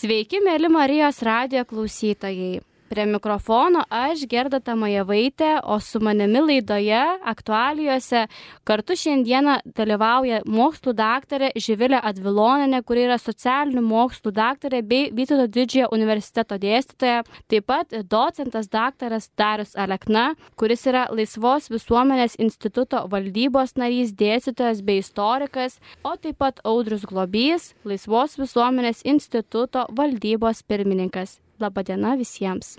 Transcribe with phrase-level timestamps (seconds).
[0.00, 2.62] Sveiki, mėly Marijos radio klausytojai.
[2.90, 6.98] Prie mikrofono aš Gerda Tamajevaitė, o su manimi laidoje
[7.32, 8.24] aktualijose
[8.66, 15.92] kartu šiandieną dalyvauja mokslų daktarė Živilė Adviloninė, kuri yra socialinių mokslų daktarė bei Vytauto didžiojo
[15.94, 20.24] universiteto dėstytoja, taip pat docentas daktaras Darius Alekna,
[20.58, 27.70] kuris yra Laisvos visuomenės instituto valdybos narys, dėstytojas bei istorikas, o taip pat Audrius Globys,
[27.86, 31.38] Laisvos visuomenės instituto valdybos pirmininkas.
[31.60, 32.76] Labadiena visiems.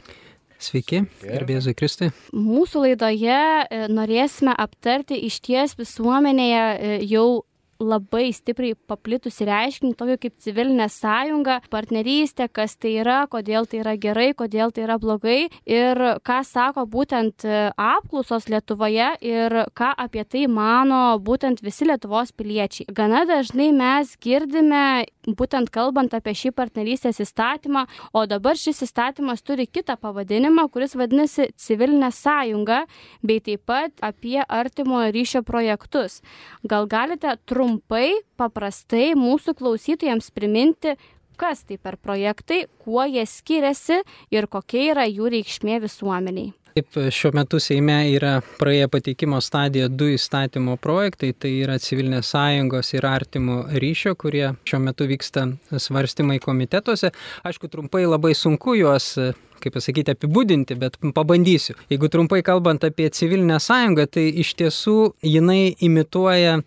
[0.61, 2.11] Sveiki, gerbėzui Kristui.
[2.37, 7.41] Mūsų laidoje e, norėsime aptarti iš ties visuomenėje e, jau
[7.81, 13.95] labai stipriai paplitusi reiškinį, tokio kaip civilinė sąjunga, partnerystė, kas tai yra, kodėl tai yra
[14.01, 20.25] gerai, kodėl tai yra blogai ir ką sako būtent e, apklausos Lietuvoje ir ką apie
[20.27, 22.89] tai mano būtent visi Lietuvos piliečiai.
[22.93, 29.67] Gana dažnai mes girdime, būtent kalbant apie šį partnerystės įstatymą, o dabar šis įstatymas turi
[29.67, 32.85] kitą pavadinimą, kuris vadinasi civilinė sąjunga,
[33.23, 36.21] bei taip pat apie artimo ryšio projektus.
[36.63, 40.95] Gal galite trumpai, paprastai mūsų klausytojams priminti,
[41.41, 44.01] kas tai per projektai, kuo jie skiriasi
[44.33, 46.51] ir kokia yra jų reikšmė visuomeniai.
[46.71, 52.93] Taip, šiuo metu Seime yra praėję pateikimo stadija du įstatymo projektai, tai yra civilinės sąjungos
[52.95, 57.11] ir artimo ryšio, kurie šiuo metu vyksta svarstymai komitetuose.
[57.43, 59.17] Aišku, trumpai labai sunku juos
[59.61, 61.75] kaip pasakyti, apibūdinti, bet pabandysiu.
[61.91, 64.95] Jeigu trumpai kalbant apie civilinę sąjungą, tai iš tiesų
[65.27, 66.61] jinai imituoja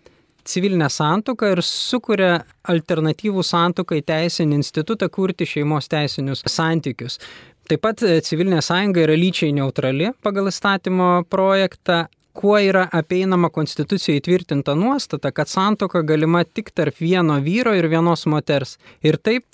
[0.44, 2.34] civilinę santuoką ir sukuria
[2.70, 7.18] alternatyvų santuokai teisinį institutą kurti šeimos teisinius santykius.
[7.64, 12.04] Taip pat e, civilinė sąjunga yra lyčiai neutrali pagal įstatymo projektą,
[12.36, 18.26] kuo yra apeinama konstitucijoje įtvirtinta nuostata, kad santoka galima tik tarp vieno vyro ir vienos
[18.28, 18.76] moters.
[19.06, 19.46] Ir taip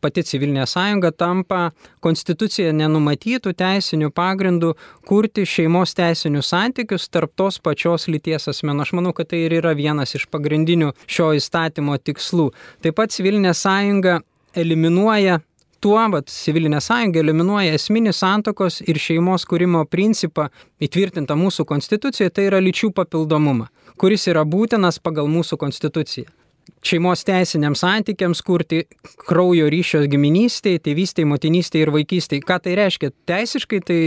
[0.00, 1.60] pati civilinė sąjunga tampa
[2.04, 4.74] konstitucija nenumatytų teisinių pagrindų
[5.08, 8.84] kurti šeimos teisinius santykius tarp tos pačios lyties asmenų.
[8.84, 12.50] Aš manau, kad tai ir yra vienas iš pagrindinių šio įstatymo tikslų.
[12.84, 14.20] Taip pat civilinė sąjunga
[14.54, 15.40] eliminuoja
[15.84, 20.48] tuo, vat, civilinė sąjunga eliminuoja esminį santokos ir šeimos kūrimo principą
[20.84, 23.68] įtvirtintą mūsų konstitucijoje, tai yra lyčių papildomumą,
[24.00, 26.43] kuris yra būtinas pagal mūsų konstituciją
[26.84, 28.82] šeimos teisiniams santykiams kurti
[29.24, 32.44] kraujo ryšio giminystėje, tėvystėje, motinystėje ir vaikystėje.
[32.46, 33.10] Ką tai reiškia?
[33.28, 34.00] Teisiškai tai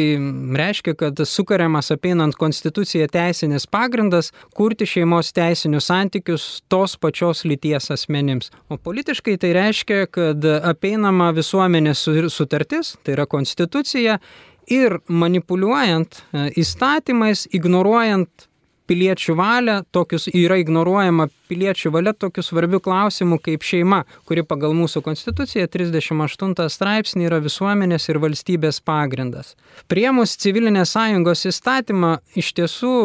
[0.61, 8.51] reiškia, kad sukariamas apeinant konstituciją teisinis pagrindas kurti šeimos teisinius santykius tos pačios lyties asmenims.
[8.69, 14.19] O politiškai tai reiškia, kad apeinama visuomenės sutartis, tai yra konstitucija,
[14.67, 18.46] ir manipuliuojant e, įstatymais, ignoruojant
[18.87, 25.03] piliečių valią, tokius yra ignoruojama piliečių valia tokių svarbių klausimų kaip šeima, kuri pagal mūsų
[25.05, 29.55] konstituciją 38 straipsnį yra visuomenės ir valstybės pagrindas.
[29.91, 32.95] Priemus civilinės sąjungos įstatymą iš tiesų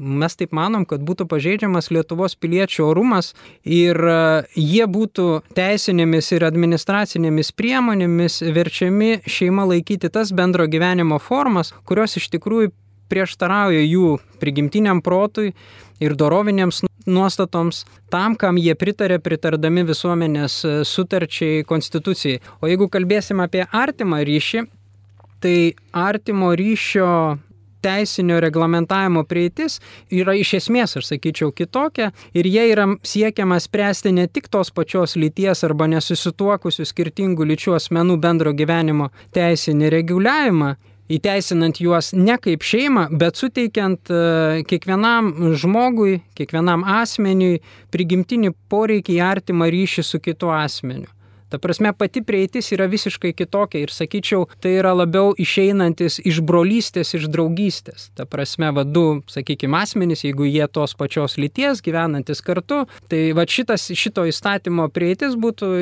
[0.00, 4.18] mes taip manom, kad būtų pažeidžiamas Lietuvos piliečių orumas ir e,
[4.56, 5.26] jie būtų
[5.56, 12.72] teisinėmis ir administracinėmis priemonėmis verčiami šeima laikyti tas bendro gyvenimo formas, kurios iš tikrųjų
[13.10, 15.52] prieštarauja jų prigimtiniam protui
[16.00, 22.40] ir dorovinėms nuostatoms, tam, kam jie pritarė pritardami visuomenės e, sutarčiai konstitucijai.
[22.60, 24.66] O jeigu kalbėsim apie artimą ryšį,
[25.40, 25.56] tai
[25.96, 27.10] artimo ryšio
[27.80, 29.78] teisinio reglamentavimo prieitis
[30.12, 35.16] yra iš esmės, aš sakyčiau, kitokia ir jie yra siekiama spręsti ne tik tos pačios
[35.16, 40.74] lyties arba nesusituokusių skirtingų lyčių asmenų bendro gyvenimo teisinį reguliavimą
[41.10, 47.60] įteisinant juos ne kaip šeimą, bet suteikiant e, kiekvienam žmogui, kiekvienam asmeniui
[47.94, 51.10] prigimtinį poreikį į artimą ryšį su kitu asmeniu.
[51.50, 57.10] Ta prasme, pati prieitis yra visiškai kitokia ir sakyčiau, tai yra labiau išeinantis iš brolystės,
[57.18, 58.08] iš draugystės.
[58.14, 63.88] Ta prasme, vadu, sakykime, asmenys, jeigu jie tos pačios lyties gyvenantis kartu, tai va šitas,
[63.98, 65.72] šito įstatymo prieitis būtų,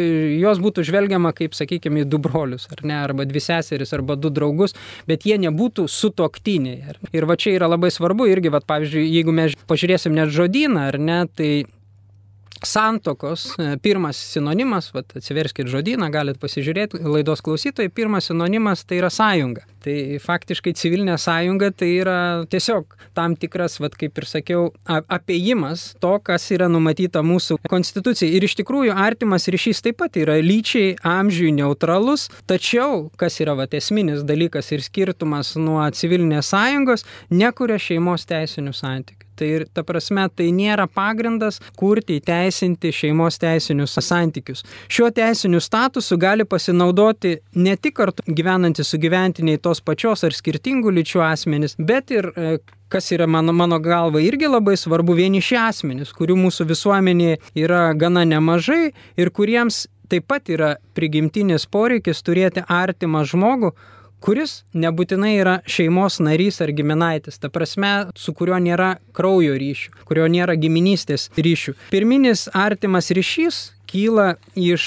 [0.40, 4.76] jos būtų žvelgiama kaip, sakykime, du brolius, ar ne, arba dvi seseris, arba du draugus,
[5.08, 6.96] bet jie nebūtų sutoktiniai.
[7.12, 10.98] Ir va čia yra labai svarbu irgi, va, pavyzdžiui, jeigu mes pažiūrėsim net žodyną, ar
[11.02, 11.50] ne, tai
[12.66, 19.10] santokos, e, pirmas sinonimas, vat, atsiverskit žodyną, galit pasižiūrėti, laidos klausytojai, pirmas sinonimas tai yra
[19.12, 19.66] sąjunga.
[19.88, 22.16] Tai faktiškai civilinė sąjunga tai yra
[22.52, 28.34] tiesiog tam tikras, vat, kaip ir sakiau, apėjimas to, kas yra numatyta mūsų konstitucijai.
[28.36, 33.78] Ir iš tikrųjų artimas ryšys taip pat yra lyčiai, amžiui neutralus, tačiau, kas yra vat,
[33.78, 39.24] esminis dalykas ir skirtumas nuo civilinės sąjungos, nekuria šeimos teisinių santykių.
[39.38, 44.64] Tai ir ta prasme, tai nėra pagrindas kurti įteisinti šeimos teisinius santykius.
[44.90, 51.22] Šiuo teisiniu statusu gali pasinaudoti ne tik kartu gyvenantys sugyventiniai tos pačios ar skirtingų lyčių
[51.26, 52.56] asmenys, bet ir e,
[52.92, 58.24] kas yra mano, mano galva irgi labai svarbu, vieniši asmenys, kurių mūsų visuomenėje yra gana
[58.28, 63.74] nemažai ir kuriems taip pat yra prigimtinis poreikis turėti artimą žmogų,
[64.24, 70.26] kuris nebūtinai yra šeimos narys ar giminaitis, ta prasme, su kuriuo nėra kraujo ryšių, kurio
[70.32, 71.76] nėra giminystės ryšių.
[71.92, 74.84] Pirminis artimas ryšys kyla iš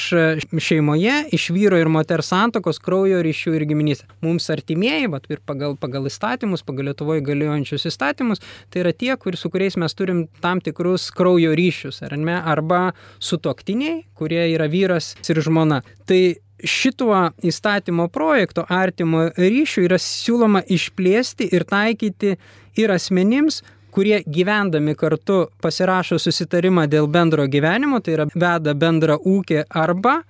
[0.62, 4.10] šeimoje, iš vyro ir moters santokos, kraujo ryšių ir giminystės.
[4.24, 9.38] Mums artimieji, vat, ir pagal, pagal įstatymus, pagal Lietuvoje galiojančius įstatymus, tai yra tie, kur,
[9.40, 15.16] su kuriais mes turim tam tikrus kraujo ryšius, ar ne, arba sutoktiniai, kurie yra vyras
[15.26, 15.82] ir žmona.
[16.10, 16.22] Tai
[16.62, 22.36] šituo įstatymo projektu artimo ryšių yra siūloma išplėsti ir taikyti
[22.80, 23.62] ir asmenims,
[23.94, 30.22] kurie gyvendami kartu pasirašo susitarimą dėl bendro gyvenimo, tai yra veda bendrą ūkį arba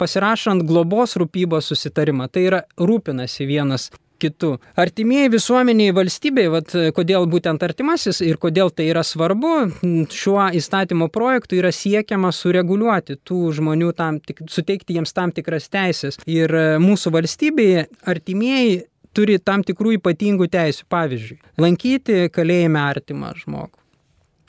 [0.00, 3.90] pasirašant globos rūpybos susitarimą, tai yra rūpinasi vienas
[4.20, 4.58] kitu.
[4.76, 9.54] Artimieji visuomeniai valstybei, vat, kodėl būtent artimasis ir kodėl tai yra svarbu,
[10.12, 16.20] šiuo įstatymo projektu yra siekiama sureguliuoti tų žmonių, tam, tik, suteikti jiems tam tikras teisės.
[16.28, 18.82] Ir e, mūsų valstybėje artimieji
[19.16, 20.86] turi tam tikrų ypatingų teisų.
[20.90, 23.76] Pavyzdžiui, lankyti kalėjime artimą žmogų.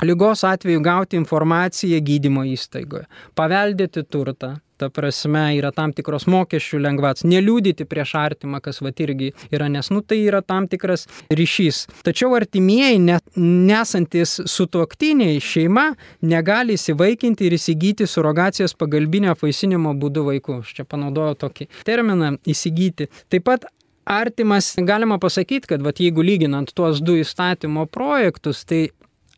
[0.01, 3.05] Lygos atveju gauti informaciją gydymo įstaigoje,
[3.37, 9.27] paveldėti turtą, ta prasme yra tam tikros mokesčių lengvats, neliūdyti prieš artimą, kas va irgi
[9.53, 11.83] yra, nes nu tai yra tam tikras ryšys.
[12.07, 15.91] Tačiau artimieji, ne, nesantis sutuoktiniai šeima,
[16.25, 20.57] negali įsivaikinti ir įsigyti surogacijos pagalbinio apvaisinimo būdu vaikų.
[20.65, 23.11] Aš čia panaudojau tokį terminą įsigyti.
[23.29, 23.69] Taip pat
[24.11, 28.89] artimas, galima pasakyti, kad vat, jeigu lyginant tuos du įstatymo projektus, tai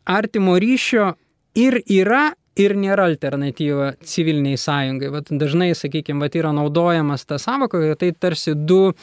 [0.04, 1.12] artimo ryšio
[1.58, 5.10] ir yra ir nėra alternatyva civiliniai sąjungai.
[5.14, 8.94] Vat dažnai, sakykime, vat yra naudojamas ta savoka, kad tai tarsi du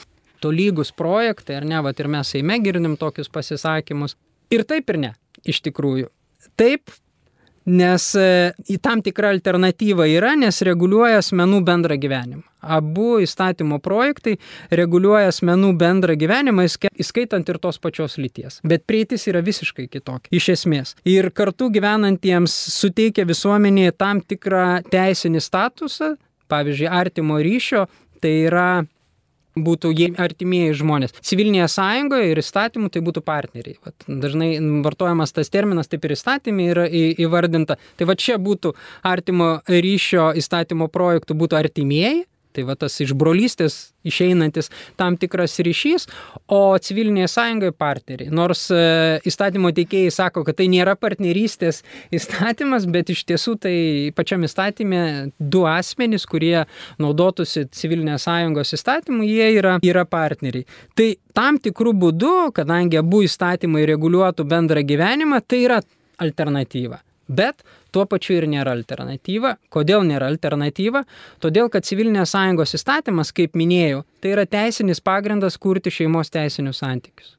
[0.42, 4.18] tolygus projektai, ar ne, vat ir mes Seime girdim tokius pasisakymus.
[4.52, 5.14] Ir taip ir ne,
[5.48, 6.10] iš tikrųjų.
[6.60, 6.92] Taip,
[7.66, 8.30] nes e,
[8.72, 12.44] į tam tikrą alternatyvą yra, nes reguliuoja asmenų bendrą gyvenimą.
[12.62, 14.36] Abu įstatymo projektai
[14.70, 16.68] reguliuoja asmenų bendrą gyvenimą,
[17.02, 18.60] įskaitant ir tos pačios lyties.
[18.62, 20.94] Bet prieitis yra visiškai kitokia, iš esmės.
[21.10, 26.14] Ir kartu gyvenantiems suteikia visuomenėje tam tikrą teisinį statusą,
[26.52, 27.88] pavyzdžiui, artimo ryšio,
[28.22, 28.70] tai yra
[29.56, 31.16] būtų artimieji žmonės.
[31.26, 33.78] Civilinėje sąjungoje ir įstatymų tai būtų partneriai.
[33.86, 34.54] Vat, dažnai
[34.86, 37.78] vartojamas tas terminas taip ir įstatymė yra įvardinta.
[38.00, 43.92] Tai va čia būtų artimo ryšio įstatymo projektų būtų artimieji, Tai va tas iš brolystės
[44.08, 46.08] išeinantis tam tikras ryšys,
[46.52, 48.32] o civilinėje sąjungoje partneriai.
[48.34, 48.82] Nors e,
[49.30, 51.84] įstatymo teikėjai sako, kad tai nėra partnerystės
[52.16, 53.76] įstatymas, bet iš tiesų tai
[54.18, 55.04] pačiam įstatymė
[55.40, 56.66] du asmenys, kurie
[57.02, 60.66] naudotųsi civilinės sąjungos įstatymu, jie yra, yra partneriai.
[60.98, 65.82] Tai tam tikrų būdų, kadangi abu įstatymai reguliuotų bendrą gyvenimą, tai yra
[66.22, 67.02] alternatyva.
[67.32, 69.56] Bet tuo pačiu ir nėra alternatyva.
[69.74, 71.04] Kodėl nėra alternatyva?
[71.44, 77.36] Todėl, kad civilinės sąjungos įstatymas, kaip minėjau, tai yra teisinis pagrindas kurti šeimos teisinius santykius.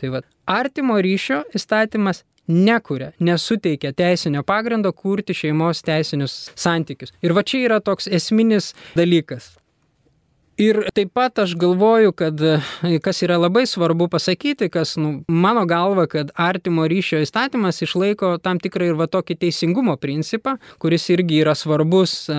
[0.00, 7.14] Tai va, artimo ryšio įstatymas nekuria, nesuteikia teisinio pagrindo kurti šeimos teisinius santykius.
[7.22, 9.54] Ir va čia yra toks esminis dalykas.
[10.60, 12.58] Ir taip pat aš galvoju, kad e,
[13.02, 18.60] kas yra labai svarbu pasakyti, kas nu, mano galva, kad artimo ryšio įstatymas išlaiko tam
[18.62, 22.36] tikrą ir va tokį teisingumo principą, kuris irgi yra svarbus e,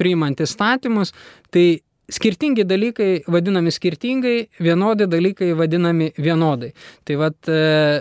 [0.00, 1.12] priimant įstatymus.
[1.52, 1.66] Tai
[2.08, 6.70] skirtingi dalykai vadinami skirtingai, vienodi dalykai vadinami vienodai.
[7.04, 8.00] Tai vad e,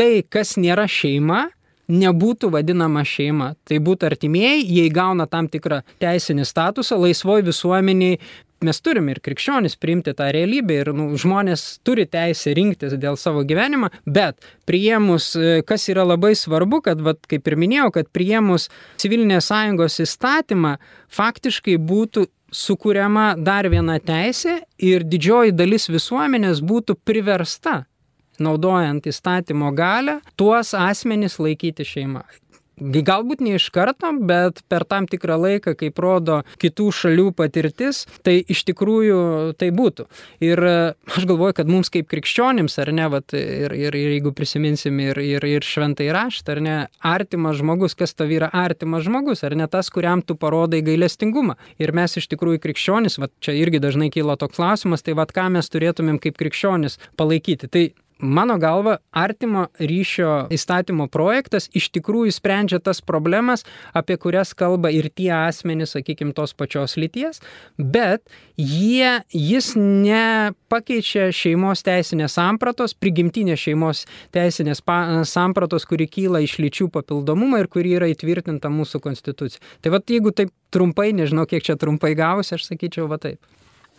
[0.00, 1.44] tai, kas nėra šeima,
[1.92, 3.52] nebūtų vadinama šeima.
[3.68, 8.16] Tai būtų artimieji, jie įgauna tam tikrą teisinį statusą, laisvoj visuomeniai
[8.66, 13.44] mes turim ir krikščionis priimti tą realybę ir nu, žmonės turi teisę rinktis dėl savo
[13.48, 18.68] gyvenimą, bet priėmus, e, kas yra labai svarbu, kad, vat, kaip ir minėjau, kad priėmus
[19.02, 20.76] civilinės sąjungos įstatymą
[21.12, 27.82] faktiškai būtų sukūriama dar viena teisė ir didžioji dalis visuomenės būtų priversta,
[28.42, 32.24] naudojant įstatymo galę, tuos asmenys laikyti šeimą
[32.82, 38.38] galbūt ne iš karto, bet per tam tikrą laiką, kaip rodo kitų šalių patirtis, tai
[38.42, 39.20] iš tikrųjų
[39.60, 40.06] tai būtų.
[40.44, 45.00] Ir aš galvoju, kad mums kaip krikščionims, ar ne, vat, ir, ir, ir jeigu prisiminsim
[45.04, 46.76] ir, ir, ir šventai raštą, ar ne,
[47.12, 51.58] artimas žmogus, kas tavi yra artimas žmogus, ar ne tas, kuriam tu parodai gailestingumą.
[51.82, 55.48] Ir mes iš tikrųjų krikščionis, vat, čia irgi dažnai kyla toks klausimas, tai vad ką
[55.56, 57.70] mes turėtumėm kaip krikščionis palaikyti.
[57.72, 57.84] Tai
[58.22, 65.10] mano galva, artimo ryšio įstatymo projektas iš tikrųjų sprendžia tas problemas, apie kurias kalba ir
[65.10, 67.42] tie asmenys, sakykime, tos pačios lyties,
[67.76, 68.22] bet
[68.56, 74.84] jie, jis nepakeičia šeimos teisinės sampratos, prigimtinės šeimos teisinės
[75.28, 79.62] sampratos, kuri kyla iš lyčių papildomumo ir kuri yra įtvirtinta mūsų konstitucija.
[79.82, 83.42] Tai vad, jeigu taip trumpai, nežinau, kiek čia trumpai gausi, aš sakyčiau, va taip.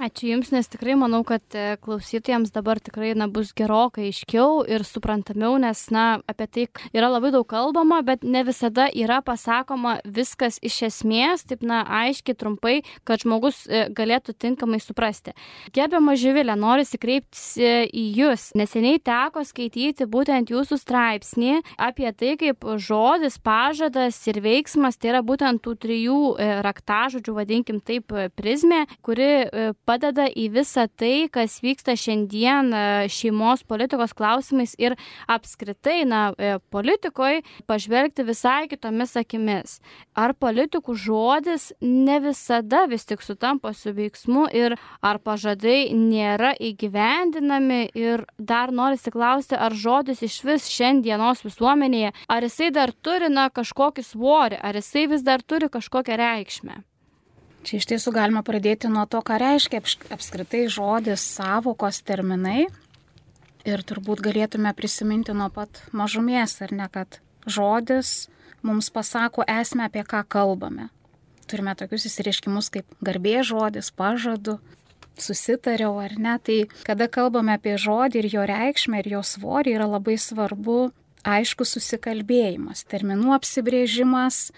[0.03, 4.83] Ačiū Jums, nes tikrai manau, kad e, klausytojams dabar tikrai na, bus gerokai aiškiau ir
[4.83, 10.57] suprantamiau, nes na, apie tai yra labai daug kalbama, bet ne visada yra pasakoma viskas
[10.59, 12.73] iš esmės, taip na, aiškiai, trumpai,
[13.07, 15.31] kad žmogus e, galėtų tinkamai suprasti.
[15.71, 18.49] Gerbiama Živilė, noriu įsikreipti e, į Jūs.
[18.59, 25.23] Neseniai teko skaityti būtent Jūsų straipsnį apie tai, kaip žodis, pažadas ir veiksmas, tai yra
[25.23, 26.19] būtent tų trijų
[26.67, 29.31] raktažodžių, vadinkim taip, prizmė, kuri
[29.93, 32.83] padeda į visą tai, kas vyksta šiandien e,
[33.13, 34.95] šeimos politikos klausimais ir
[35.29, 39.77] apskritai, na, e, politikoje pažvelgti visai kitomis akimis.
[40.17, 47.83] Ar politikų žodis ne visada vis tik sutampa su veiksmu ir ar pažadai nėra įgyvendinami
[47.97, 53.49] ir dar norisi klausti, ar žodis iš vis šiandienos visuomenėje, ar jisai dar turi, na,
[53.53, 56.81] kažkokį svorį, ar jisai vis dar turi kažkokią reikšmę.
[57.63, 59.79] Čia iš tiesų galima pradėti nuo to, ką reiškia
[60.11, 62.67] apskritai žodis, savokos terminai.
[63.63, 68.27] Ir turbūt galėtume prisiminti nuo pat mažumės, ar ne, kad žodis
[68.63, 70.89] mums pasako esmę, apie ką kalbame.
[71.47, 74.57] Turime tokius įsireiškimus kaip garbė žodis, pažadu,
[75.19, 76.35] susitariau ar ne.
[76.43, 80.91] Tai kada kalbame apie žodį ir jo reikšmę ir jo svorį, yra labai svarbu
[81.23, 84.49] aiškus susikalbėjimas, terminų apsibrėžimas,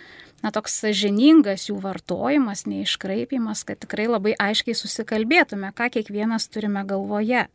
[0.45, 7.47] na, toks sažiningas jų vartojimas, neiškraipimas, kad tikrai labai aiškiai susikalbėtume, ką kiekvienas turime galvoje,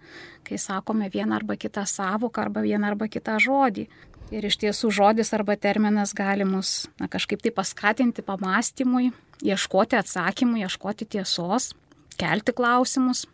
[0.47, 3.87] kai sakome vieną arba kitą savoką arba vieną arba kitą žodį.
[4.35, 9.11] Ir iš tiesų žodis arba terminas gali mus na, kažkaip tai paskatinti pamastymui,
[9.43, 11.73] ieškoti atsakymų, ieškoti tiesos,
[12.19, 13.25] kelti klausimus.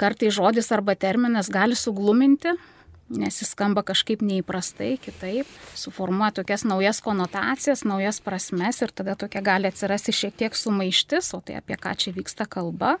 [0.00, 2.56] Kartai žodis arba terminas gali sugluminti,
[3.12, 9.42] nes jis skamba kažkaip neįprastai, kitaip, suformuoja tokias naujas konotacijas, naujas prasmes ir tada tokia
[9.44, 12.96] gali atsirasti šiek tiek sumaištis, o tai apie ką čia vyksta kalba.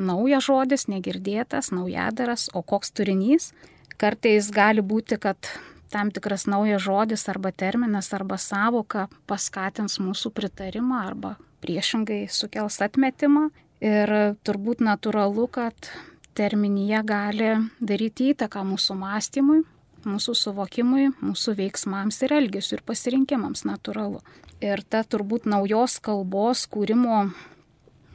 [0.00, 3.52] Naujas žodis, negirdėtas, naujadaras, o koks turinys.
[4.00, 5.50] Kartais gali būti, kad
[5.92, 13.50] tam tikras naujas žodis arba terminas arba savoka paskatins mūsų pritarimą arba priešingai sukels atmetimą.
[13.82, 14.10] Ir
[14.46, 15.90] turbūt natūralu, kad
[16.34, 19.62] terminija gali daryti įtaką mūsų mąstymui,
[20.08, 24.22] mūsų suvokimui, mūsų veiksmams ir elgesiu ir pasirinkimams natūralu.
[24.62, 27.24] Ir ta turbūt naujos kalbos kūrimo,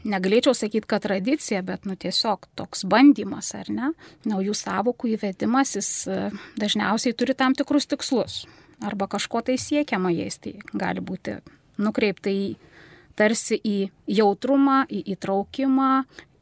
[0.07, 3.91] negalėčiau sakyti, kad tradicija, bet nu tiesiog toks bandymas, ar ne,
[4.27, 6.21] naujų savokų įvedimas, jis e,
[6.59, 8.45] dažniausiai turi tam tikrus tikslus.
[8.86, 11.39] Arba kažko tai siekiama jais, tai gali būti
[11.81, 12.55] nukreipta į
[13.17, 13.77] tarsi į
[14.19, 15.91] jautrumą, į įtraukimą,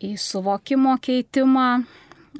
[0.03, 1.69] į suvokimo keitimą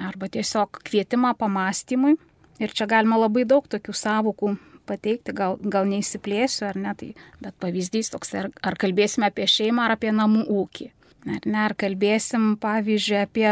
[0.01, 2.15] arba tiesiog kvietimą pamastymui.
[2.59, 4.55] Ir čia galima labai daug tokių savokų
[4.87, 9.87] pateikti, gal, gal neįsiplėsiu ar ne, tai, bet pavyzdys toks, ar, ar kalbėsime apie šeimą
[9.87, 10.91] ar apie namų ūkį.
[11.25, 13.49] Ar ne, ar kalbėsim, pavyzdžiui, apie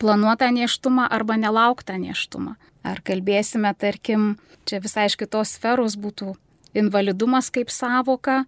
[0.00, 2.56] planuotą neštumą arba nelauktą neštumą.
[2.86, 6.34] Ar kalbėsime, tarkim, čia visai iš kitos sferos būtų
[6.76, 8.44] invalidumas kaip savoka,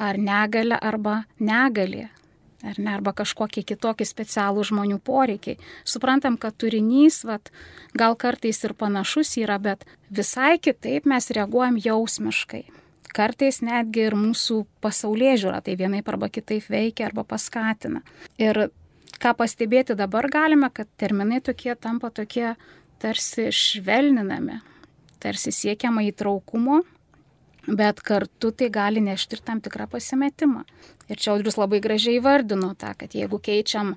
[0.00, 2.08] ar negalė arba negalė
[2.62, 5.58] ar ne, arba kažkokie kitokie specialų žmonių poreikiai.
[5.88, 7.50] Suprantam, kad turinys, vat,
[7.98, 12.64] gal kartais ir panašus yra, bet visai kitaip mes reaguojam jausmiškai.
[13.12, 18.00] Kartais netgi ir mūsų pasaulyje žiūra tai vienaip arba kitaip veikia arba paskatina.
[18.40, 18.70] Ir
[19.20, 22.54] ką pastebėti dabar galime, kad terminai tokie tampa tokie
[23.02, 24.60] tarsi švelninami,
[25.20, 26.80] tarsi siekiama įtraukumo,
[27.66, 30.64] bet kartu tai gali nešti ir tam tikrą pasimetimą.
[31.08, 33.94] Ir čia Audrius labai gražiai vardino tą, kad jeigu keičiam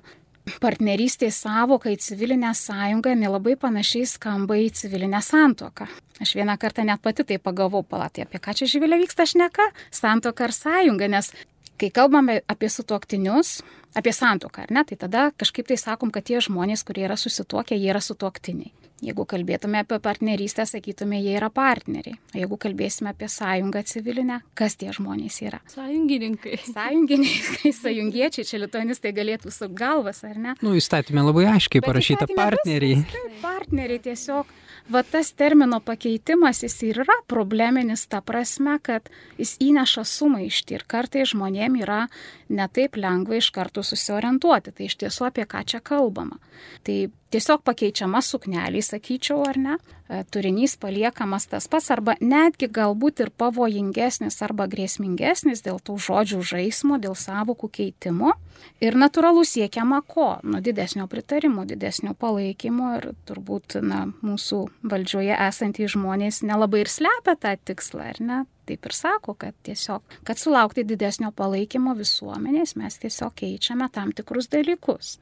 [0.62, 5.88] partnerystės savoką į civilinę sąjungą, nelabai panašiai skamba į civilinę santoką.
[6.22, 10.46] Aš vieną kartą net pati tai pagavau, palatai, apie ką čia žyvilė vyksta šneka, santoka
[10.46, 11.32] ar sąjunga, nes
[11.76, 13.60] kai kalbame apie sutuoktinius,
[13.98, 17.76] apie santoką, ar ne, tai tada kažkaip tai sakom, kad tie žmonės, kurie yra susituokę,
[17.76, 18.72] jie yra sutuoktiniai.
[19.04, 22.16] Jeigu kalbėtume apie partnerystę, sakytume, jie yra partneriai.
[22.32, 25.60] O jeigu kalbėsime apie sąjungą civilinę, kas tie žmonės yra?
[25.68, 26.56] Sąjungininkai.
[26.76, 30.54] Sąjungininkai, sąjungiečiai, čia lituanistai galėtų su galvas, ar ne?
[30.64, 33.02] Nu, įstatymė labai aiškiai Bet parašyta partneriai.
[33.02, 34.56] viskas, taip, partneriai tiesiog.
[34.88, 40.84] Va tas termino pakeitimas, jis ir yra probleminis ta prasme, kad jis įneša sumaištį ir
[40.86, 42.04] kartai žmonėm yra
[42.46, 44.70] netaip lengva iš karto susiorientuoti.
[44.70, 46.38] Tai iš tiesų apie ką čia kalbama.
[46.86, 46.98] Tai
[47.34, 49.76] tiesiog pakeičiama suknelį, sakyčiau, ar ne?
[50.06, 56.42] E, Turinys paliekamas tas pats arba netgi galbūt ir pavojingesnis arba grėsmingesnis dėl tų žodžių
[56.46, 58.36] žaismo, dėl savokų keitimo.
[58.80, 60.36] Ir natūralu siekiama ko?
[60.46, 67.36] Nu, didesnio pritarimo, didesnio palaikymo ir turbūt na, mūsų valdžioje esantys žmonės nelabai ir slepia
[67.40, 68.42] tą tikslą, ar ne?
[68.66, 74.50] Taip ir sako, kad tiesiog, kad sulaukti didesnio palaikymo visuomenės, mes tiesiog keičiame tam tikrus
[74.50, 75.16] dalykus.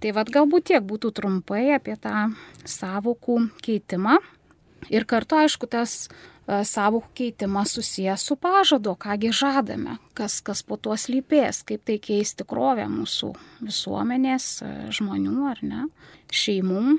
[0.00, 2.30] Tai vad galbūt tiek būtų trumpai apie tą
[2.64, 4.16] savokų keitimą.
[4.88, 10.78] Ir kartu, aišku, tas e, savokų keitimas susijęs su pažadu, kągi žadame, kas, kas po
[10.80, 13.34] tuo slypės, kaip tai keis tikrovę mūsų
[13.66, 15.84] visuomenės, e, žmonių ar ne,
[16.32, 16.96] šeimų,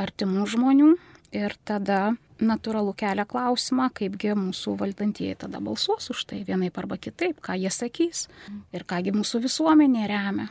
[0.00, 0.94] artimų žmonių.
[1.34, 7.40] Ir tada natūralu kelia klausimą, kaipgi mūsų valdantieji tada balsuos už tai vienaip arba kitaip,
[7.42, 8.28] ką jie sakys
[8.74, 10.48] ir kągi mūsų visuomenė remia.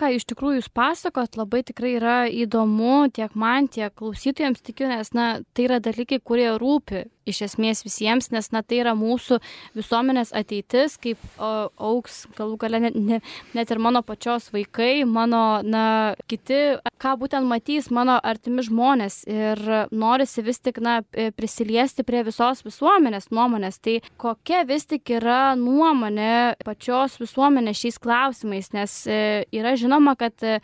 [0.00, 5.12] Ką iš tikrųjų jūs pasakot, labai tikrai yra įdomu tiek man, tiek klausytojams tikiu, nes
[5.14, 9.40] na, tai yra dalykai, kurie rūpi iš esmės visiems, nes na, tai yra mūsų
[9.76, 13.20] visuomenės ateitis, kaip o, auks galų gale net, ne,
[13.56, 15.84] net ir mano pačios vaikai, mano na,
[16.30, 16.60] kiti,
[17.00, 19.22] ką būtent matys mano artimi žmonės.
[19.30, 19.60] Ir
[19.94, 21.00] norisi vis tik na,
[21.36, 23.80] prisiliesti prie visos visuomenės nuomonės.
[23.84, 29.18] Tai kokia vis tik yra nuomonė pačios visuomenės šiais klausimais, nes e,
[29.54, 30.58] yra žinoma, kad e,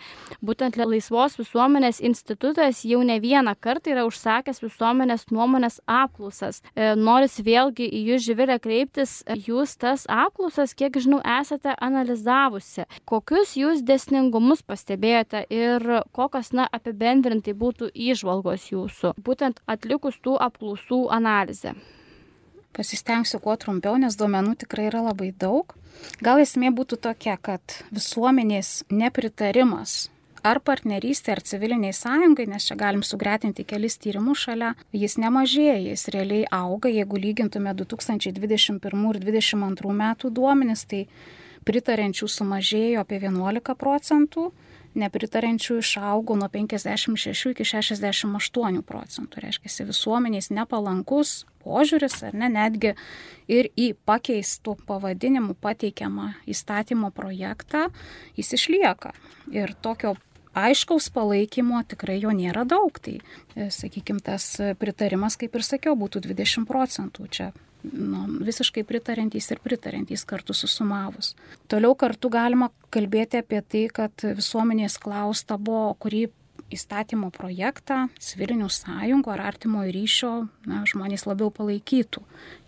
[0.45, 6.63] būtent laisvos visuomenės institutas jau ne vieną kartą yra užsakęs visuomenės nuomonės apklausas apklausas.
[6.75, 12.87] E, Noris vėlgi į jūs živilę kreiptis, jūs tas apklausas, kiek žinau, esate analizavusi.
[13.05, 21.09] Kokius jūs desningumus pastebėjote ir kokios, na, apibendrintai būtų įžvalgos jūsų, būtent atlikus tų apklausų
[21.11, 21.75] analizę.
[22.73, 25.75] Pasistengsiu kuo trumpiau, nes duomenų tikrai yra labai daug.
[26.23, 30.09] Gal esmė būtų tokia, kad visuomenės nepritarimas
[30.47, 36.09] ar partnerystė, ar civiliniai sąjungai, nes čia galim sugretinti kelis tyrimus šalia, jis nemažėja, jis
[36.15, 41.07] realiai auga, jeigu lygintume 2021 ir 2022 metų duomenis, tai
[41.69, 44.51] pritarenčių sumažėjo apie 11 procentų,
[44.99, 49.45] nepritarenčių išaugo nuo 56 iki 68 procentų.
[49.45, 52.95] Reiškia, visuomeniais nepalankus požiūris, ar ne, netgi
[53.51, 57.89] ir į pakeistų pavadinimų pateikiamą įstatymo projektą,
[58.39, 59.15] jis išlieka.
[59.55, 60.17] Ir tokio
[60.69, 63.01] aiškaus palaikymo tikrai jo nėra daug.
[63.03, 63.19] Tai,
[63.57, 67.29] sakykime, tas pritarimas, kaip ir sakiau, būtų 20 procentų.
[67.33, 67.51] Čia
[67.83, 71.35] nu, visiškai pritarintys ir pritarintys kartu susumavus.
[71.71, 76.27] Toliau kartu galima kalbėti apie tai, kad visuomenės klausta buvo, kurį
[76.75, 80.31] įstatymo projektą civilinių sąjungų ar artimojo ryšio
[80.71, 82.23] na, žmonės labiau palaikytų,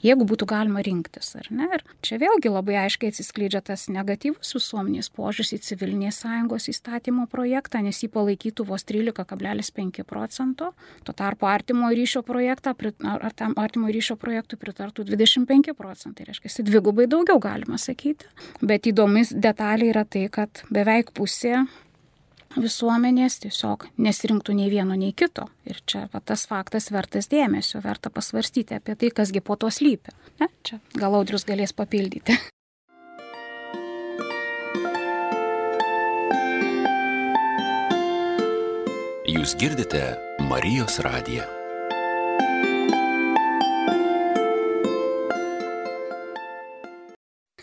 [0.04, 1.68] jeigu būtų galima rinktis, ar ne?
[1.76, 7.82] Ir čia vėlgi labai aiškiai atsiskleidžia tas negatyvus visuomenės požiūris į civilinės sąjungos įstatymo projektą,
[7.84, 10.72] nes jį palaikytų vos 13,5 procento,
[11.06, 12.74] tuo tarpu artimojo ryšio projektą,
[13.12, 18.28] ar tam artimojo ryšio projektui pritartų 25 procentai, reiškia, dvigubai daugiau galima sakyti.
[18.62, 21.62] Bet įdomis detalė yra tai, kad beveik pusė
[22.56, 25.48] visuomenės tiesiog nesirinktų nei vieno, nei kito.
[25.68, 30.14] Ir čia va, tas faktas vertas dėmesio, verta pasvarstyti apie tai, kasgi po to slypi.
[30.40, 30.50] Ne?
[30.66, 32.36] Čia gal audrius galės papildyti.
[39.32, 40.02] Jūs girdite
[40.50, 41.61] Marijos radiją.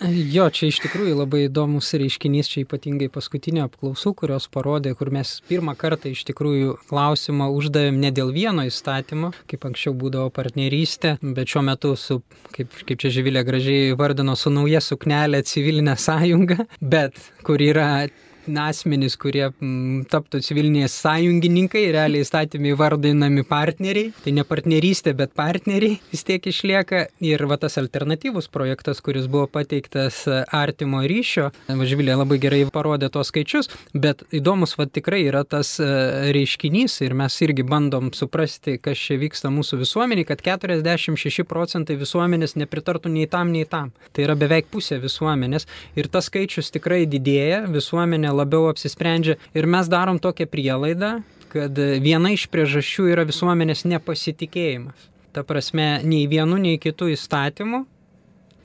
[0.09, 5.35] Jo, čia iš tikrųjų labai įdomus reiškinys, čia ypatingai paskutinio apklausų, kurios parodė, kur mes
[5.49, 11.53] pirmą kartą iš tikrųjų klausimą uždavėm ne dėl vieno įstatymo, kaip anksčiau būdavo partnerystė, bet
[11.53, 12.21] šiuo metu su,
[12.55, 18.07] kaip, kaip čia Živilė gražiai vardino, su nauja suknelė civilinė sąjunga, bet kur yra
[18.47, 25.35] asmenys, kurie m, mm, taptų civiliniai sąjungininkai, realiai įstatymai vardinami partneriai, tai ne partnerystė, bet
[25.37, 27.07] partneriai vis tiek išlieka.
[27.25, 30.23] Ir va tas alternatyvus projektas, kuris buvo pateiktas
[30.55, 31.49] artimo ryšio,
[31.79, 35.87] Važvilė labai gerai parodė tos skaičius, bet įdomus va tikrai yra tas e,
[36.35, 42.57] reiškinys ir mes irgi bandom suprasti, kas čia vyksta mūsų visuomeniai, kad 46 procentai visuomenės
[42.59, 43.93] nepritartų nei tam, nei tam.
[44.13, 45.67] Tai yra beveik pusė visuomenės
[45.99, 52.33] ir tas skaičius tikrai didėja, visuomenė labiau apsisprendžia ir mes darom tokią prielaidą, kad viena
[52.35, 55.07] iš priežasčių yra visuomenės nepasitikėjimas.
[55.33, 57.85] Ta prasme, nei vienu, nei kitų įstatymų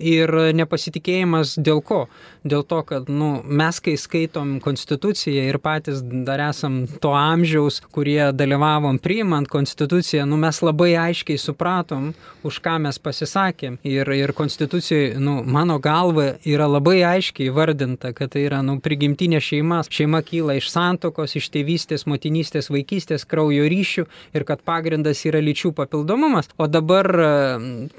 [0.03, 2.05] Ir nepasitikėjimas dėl ko?
[2.45, 8.33] Dėl to, kad nu, mes, kai skaitom konstituciją ir patys dar esam to amžiaus, kurie
[8.35, 12.11] dalyvavom priimant konstituciją, nu, mes labai aiškiai supratom,
[12.45, 13.79] už ką mes pasisakėm.
[13.87, 19.41] Ir, ir konstitucijoje, nu, mano galva, yra labai aiškiai vardinta, kad tai yra nu, prigimtinė
[19.41, 19.85] šeima.
[19.95, 25.73] Šeima kyla iš santokos, iš tėvystės, motinystės, vaikystės, kraujo ryšių ir kad pagrindas yra lyčių
[25.79, 26.51] papildomumas.
[26.59, 27.09] O dabar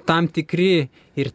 [0.05, 1.31] tam tikri ir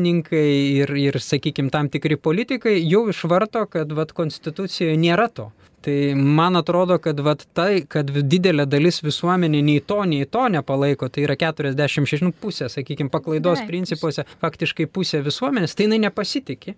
[0.00, 5.50] teisininkai, ir, ir sakykime, tam tikri politikai jau išvarto, kad vat, konstitucijoje nėra to.
[5.80, 11.08] Tai man atrodo, kad vat, tai, kad didelė dalis visuomenė nei to, nei to nepalaiko,
[11.08, 13.68] tai yra 46 nu, pusė, sakykime, paklaidos Beveik.
[13.68, 16.74] principuose, faktiškai pusė visuomenės, tai jinai nepasitikė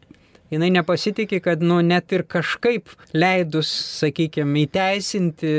[0.53, 3.71] jinai nepasitikė, kad nu, net ir kažkaip leidus,
[4.03, 5.55] sakykime, įteisinti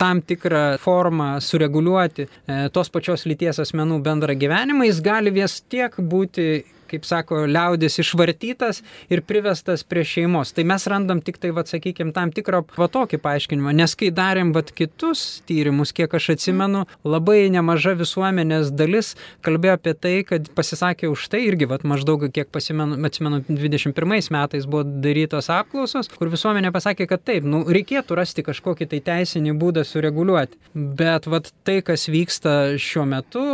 [0.00, 5.94] tam tikrą formą, sureguliuoti e, tos pačios lyties asmenų bendrą gyvenimą, jis gali vis tiek
[5.98, 6.48] būti
[6.88, 10.52] kaip sako, liaudis išvartytas ir privestas prie šeimos.
[10.56, 14.52] Tai mes randam tik tai, vad sakykime, tam tikrą va tokį paaiškinimą, nes kai darėm
[14.56, 21.10] vad kitus tyrimus, kiek aš atsimenu, labai nemaža visuomenės dalis kalbėjo apie tai, kad pasisakė
[21.12, 26.72] už tai irgi, vad maždaug, kiek pasimenu, atsimenu, 21 metais buvo darytos apklausos, kur visuomenė
[26.74, 30.58] pasakė, kad taip, nu, reikėtų rasti kažkokį tai teisinį būdą sureguliuoti.
[30.98, 33.44] Bet vad tai, kas vyksta šiuo metu,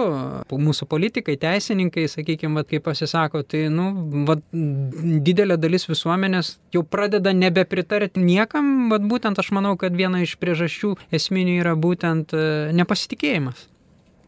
[0.50, 3.90] mūsų politikai, teisininkai, sakykime, vad kaip pasisakė, sako, tai, nu,
[4.28, 10.36] va, didelė dalis visuomenės jau pradeda nebepritarti niekam, bet būtent aš manau, kad viena iš
[10.40, 12.44] priežasčių esminių yra būtent e,
[12.76, 13.68] nepasitikėjimas.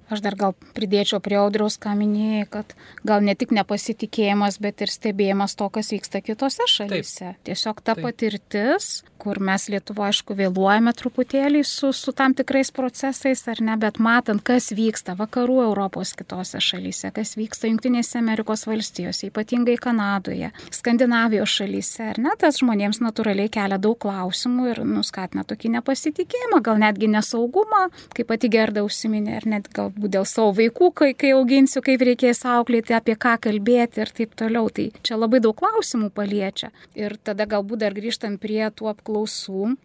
[0.06, 4.92] Aš dar gal pridėčiau prie audriaus, ką minėjai, kad gal ne tik nepasitikėjimas, bet ir
[4.92, 7.32] stebėjimas to, kas vyksta kitose šalyse.
[7.32, 7.42] Taip.
[7.48, 8.04] Tiesiog ta Taip.
[8.06, 13.98] patirtis, kur mes Lietuvo, aišku, vėluojame truputėlį su, su tam tikrais procesais, ar ne, bet
[14.02, 21.56] matant, kas vyksta vakarų Europos kitose šalyse, kas vyksta Junktinėse Amerikos valstijose, ypatingai Kanadoje, Skandinavijos
[21.58, 27.10] šalyse, ar ne, tas žmonėms natūraliai kelia daug klausimų ir nuskatina tokį nepasitikėjimą, gal netgi
[27.10, 31.80] nesaugumą, kaip pati gerda užsiminė, ar net gal galbūt dėl savo vaikų, kai, kai auginsiu,
[31.80, 34.68] kaip reikės auklėti, apie ką kalbėti ir taip toliau.
[34.68, 36.70] Tai čia labai daug klausimų paliečia.
[36.94, 39.76] Ir tada galbūt dar grįžtant prie tų apklausų,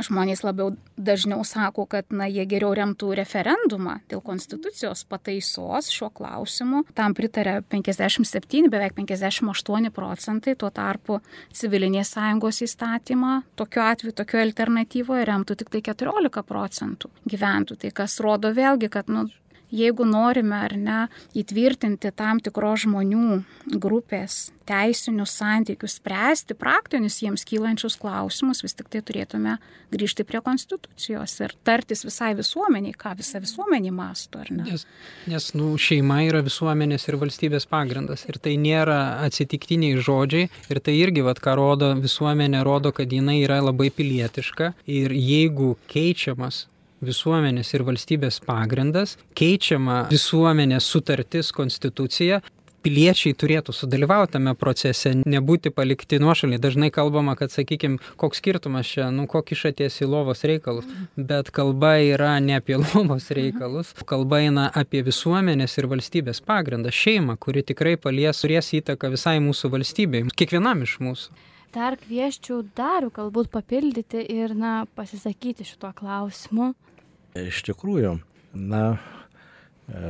[0.00, 6.84] Žmonės labiau dažniau sako, kad na, jie geriau remtų referendumą dėl konstitucijos pataisos šiuo klausimu.
[6.96, 11.20] Tam pritarė 57, beveik 58 procentai, tuo tarpu
[11.52, 17.82] civilinės sąjungos įstatymą tokiu atveju, tokio alternatyvoje remtų tik tai 14 procentų gyventojų.
[17.84, 19.26] Tai kas rodo vėlgi, kad nu,
[19.72, 20.98] jeigu norime ar ne
[21.38, 23.42] įtvirtinti tam tikros žmonių
[23.80, 29.56] grupės teisinius santykius, spręsti praktinius jiems kylančius klausimus, vis tik tai turėtume
[29.92, 34.66] grįžti prie konstitucijos ir tartis visai visuomeniai, ką visa visuomenė masto, ar ne?
[34.70, 34.86] Nes,
[35.30, 40.98] nes nu, šeima yra visuomenės ir valstybės pagrindas ir tai nėra atsitiktiniai žodžiai ir tai
[41.00, 46.66] irgi, vad, ką rodo visuomenė, rodo, kad jinai yra labai pilietiška ir jeigu keičiamas
[47.02, 52.40] visuomenės ir valstybės pagrindas, keičiama visuomenės sutartis, konstitucija,
[52.82, 56.60] piliečiai turėtų sudalyvauti tame procese, nebūti palikti nuošaliai.
[56.62, 60.88] Dažnai kalbama, kad, sakykime, koks skirtumas čia, nu, kokį šaties į lovos reikalus.
[61.16, 67.38] Bet kalba yra ne apie lovos reikalus, kalba eina apie visuomenės ir valstybės pagrindą, šeimą,
[67.42, 71.42] kuri tikrai palies, turės įtaką visai mūsų valstybei, kiekvienam iš mūsų.
[71.72, 76.74] Dar kvieščiau dariu galbūt papildyti ir, na, pasisakyti šituo klausimu.
[77.38, 78.16] Iš tikrųjų,
[78.52, 78.82] na,
[79.88, 80.00] e,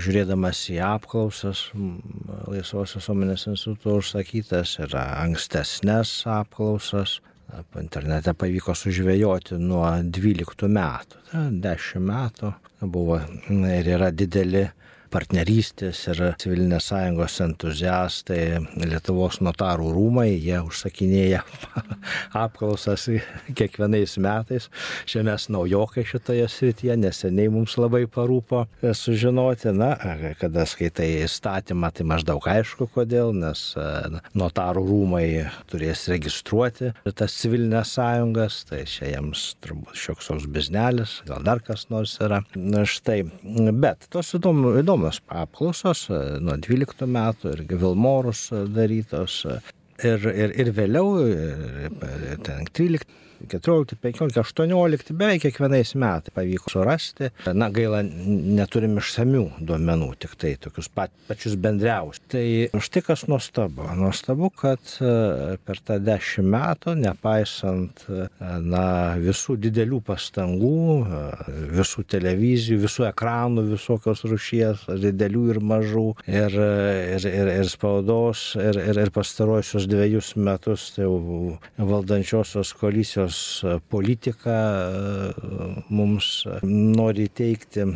[0.00, 1.66] žiūrėdamas į apklausas
[2.48, 7.18] Laisvos visuomenės instituto užsakytas ir ankstesnės apklausas,
[7.76, 11.20] internete pavyko sužvėjoti nuo 12 metų,
[11.60, 12.52] 10 metų
[12.88, 14.64] buvo ir yra dideli
[15.12, 18.42] partnerystės ir civilinės sąjungos entuziastai,
[18.82, 21.42] Lietuvos notarų rūmai, jie užsakinėja
[22.44, 23.08] apklausas
[23.56, 24.68] kiekvienais metais.
[25.08, 29.92] Čia mes naujokai šitoje srityje, neseniai mums labai parūpo sužinoti, na,
[30.40, 33.64] kada skaitai įstatymą, tai maždaug aišku kodėl, nes
[34.38, 35.26] notarų rūmai
[35.70, 41.88] turės registruoti tas civilinės sąjungas, tai čia jiems turbūt šioks toks biznelis, gal dar kas
[41.92, 42.42] nors yra.
[42.56, 43.20] Na štai,
[43.82, 49.44] bet tos įdomu, įdomu įdomios apklausos e, nuo 12 metų ir Vilmorus darytos.
[49.46, 49.58] E,
[50.06, 51.16] ir, ir, ir vėliau,
[52.46, 53.06] ten 13
[53.50, 57.30] 14, 15, 18, beveik kiekvienais metais pavyko surasti.
[57.54, 62.22] Na gaila, neturim išsamių duomenų, tik tai tokius pat, pačius bendriausius.
[62.32, 62.44] Tai
[62.82, 63.86] štai kas nuostabu.
[63.98, 68.28] Nuostabu, kad e, per tą dešimt metų, nepaisant e,
[68.62, 68.84] na,
[69.22, 71.22] visų didelių pastangų, e,
[71.78, 76.58] visų televizijų, visų ekranų, visokios rušies, didelių ir mažų, ir,
[77.16, 81.06] ir, ir, ir spaudos, ir, ir, ir pastaruosius dviejus metus tai
[81.78, 83.31] valdančiosios koalicijos
[83.92, 84.56] politika
[85.88, 87.86] mums nori teikti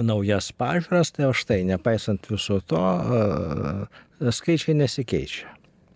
[0.00, 2.82] naujas pažiūras, tai už tai, nepaisant viso to,
[4.34, 5.52] skaičiai nesikeičia.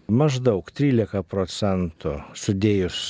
[0.08, 3.00] Maždaug 13 procentų sudėjus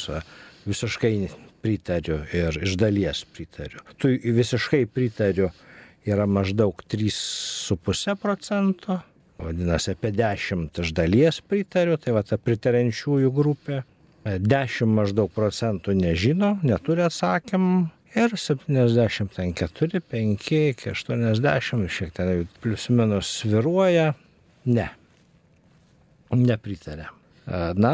[0.66, 1.28] visiškai
[1.62, 3.85] pritariu ir iš dalies pritariu.
[4.00, 5.50] Tu visiškai pritariu
[6.09, 8.98] yra maždaug 3,5 procento,
[9.38, 13.83] vadinasi apie 10 iš dalies pritariu, tai va ta pritarenčiųjų grupė.
[14.26, 23.31] 10 maždaug procentų nežino, neturi atsakymų, ir 74, 5 iki 80, šiek tiek plius minus
[23.42, 24.12] sviruoja,
[24.66, 24.88] ne,
[26.35, 27.09] nepritarė.
[27.81, 27.92] Na,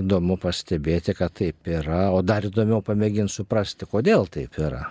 [0.00, 4.86] įdomu pastebėti, kad taip yra, o dar įdomiau pamėginti suprasti, kodėl taip yra.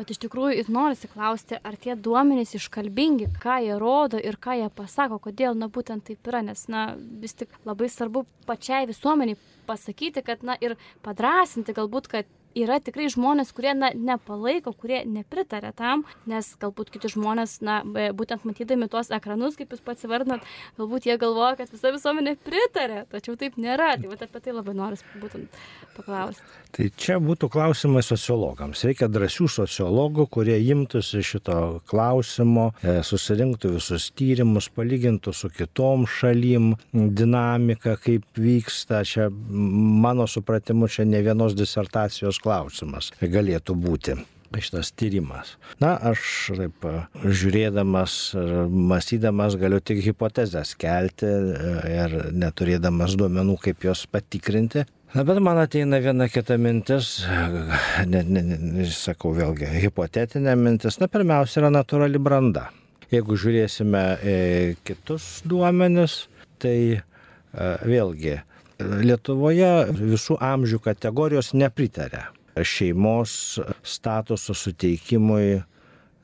[0.00, 4.54] Bet iš tikrųjų ir norisi klausti, ar tie duomenys iškalbingi, ką jie rodo ir ką
[4.56, 9.36] jie pasako, kodėl, na būtent taip yra, nes, na, vis tik labai svarbu pačiai visuomeniai
[9.68, 15.72] pasakyti, kad, na, ir padrasinti galbūt, kad yra tikrai žmonės, kurie na, nepalaiko, kurie nepritarė
[15.76, 17.80] tam, nes galbūt kiti žmonės, na,
[18.16, 20.46] būtent matydami tuos ekranus, kaip jūs pats vardinat,
[20.78, 23.92] galbūt jie galvoja, kad visa visuomenė pritarė, tačiau taip nėra.
[24.00, 25.60] Tai vat, apie tai labai noriu būtent
[25.96, 26.58] paklausti.
[26.74, 28.84] Tai čia būtų klausimai sociologams.
[28.86, 31.56] Reikia drąsių sociologų, kurie imtųsi šito
[31.90, 39.02] klausimo, e, susirinktų visus tyrimus, palygintų su kitom šalim dinamiką, kaip vyksta.
[39.06, 44.18] Čia mano supratimu, čia ne vienos disertacijos klausimas galėtų būti
[44.58, 45.54] šitas tyrimas.
[45.78, 46.86] Na, aš taip
[47.22, 48.14] žiūrėdamas,
[48.70, 54.82] mąstydamas galiu tik hipotezės kelti e, ir neturėdamas duomenų, kaip juos patikrinti.
[55.14, 57.20] Na, bet man ateina viena kita mintis,
[58.10, 60.98] ne, ne, ne, sakau vėlgi, hipotetinė mintis.
[61.02, 62.68] Na, pirmiausia, yra natūrali branda.
[63.10, 64.04] Jeigu žiūrėsime
[64.86, 66.24] kitus duomenis,
[66.62, 67.00] tai e,
[67.86, 68.38] vėlgi
[68.80, 72.26] Lietuvoje visų amžių kategorijos nepritarė
[72.64, 75.60] šeimos statuso suteikimui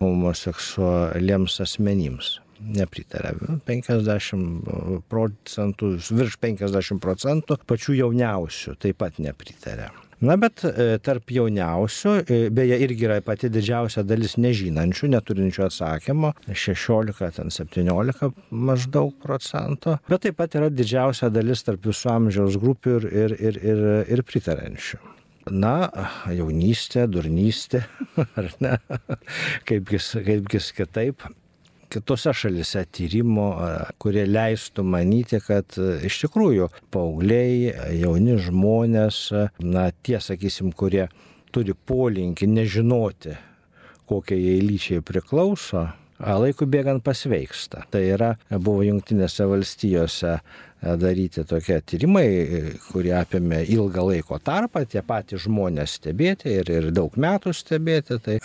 [0.00, 2.36] homoseksualiems asmenims.
[2.56, 3.34] Nepritarė.
[3.68, 9.90] 50 procentų, virš 50 procentų pačių jauniausių taip pat nepritarė.
[10.24, 16.30] Na, bet e, tarp jauniausių, e, beje, irgi yra pati didžiausia dalis nežinančių, neturinčių atsakymo,
[16.48, 22.96] 16, ten 17 maždaug procentų, bet taip pat yra didžiausia dalis tarp visų amžiaus grupių
[22.96, 25.02] ir, ir, ir, ir, ir pritarančių.
[25.52, 25.76] Na,
[26.32, 27.84] jaunystė, durnystė,
[28.40, 28.78] ar ne,
[29.68, 31.28] kaipgis, kaipgis kitaip
[31.92, 33.46] kitose šalise tyrimų,
[34.02, 39.20] kurie leistų manyti, kad iš tikrųjų paaugliai, jauni žmonės,
[39.62, 41.06] na tie, sakysim, kurie
[41.54, 43.36] turi polinkį nežinoti,
[44.06, 45.86] kokie jie lyčiai priklauso,
[46.20, 47.84] laikui bėgant pasveiksta.
[47.92, 50.38] Tai yra, buvo Junktinėse valstijose
[51.00, 52.26] daryti tokie tyrimai,
[52.90, 58.20] kurie apėmė ilgą laiko tarpą, tie patys žmonės stebėti ir, ir daug metų stebėti.
[58.22, 58.38] Tai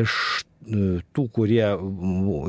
[0.00, 1.66] iš tų, kurie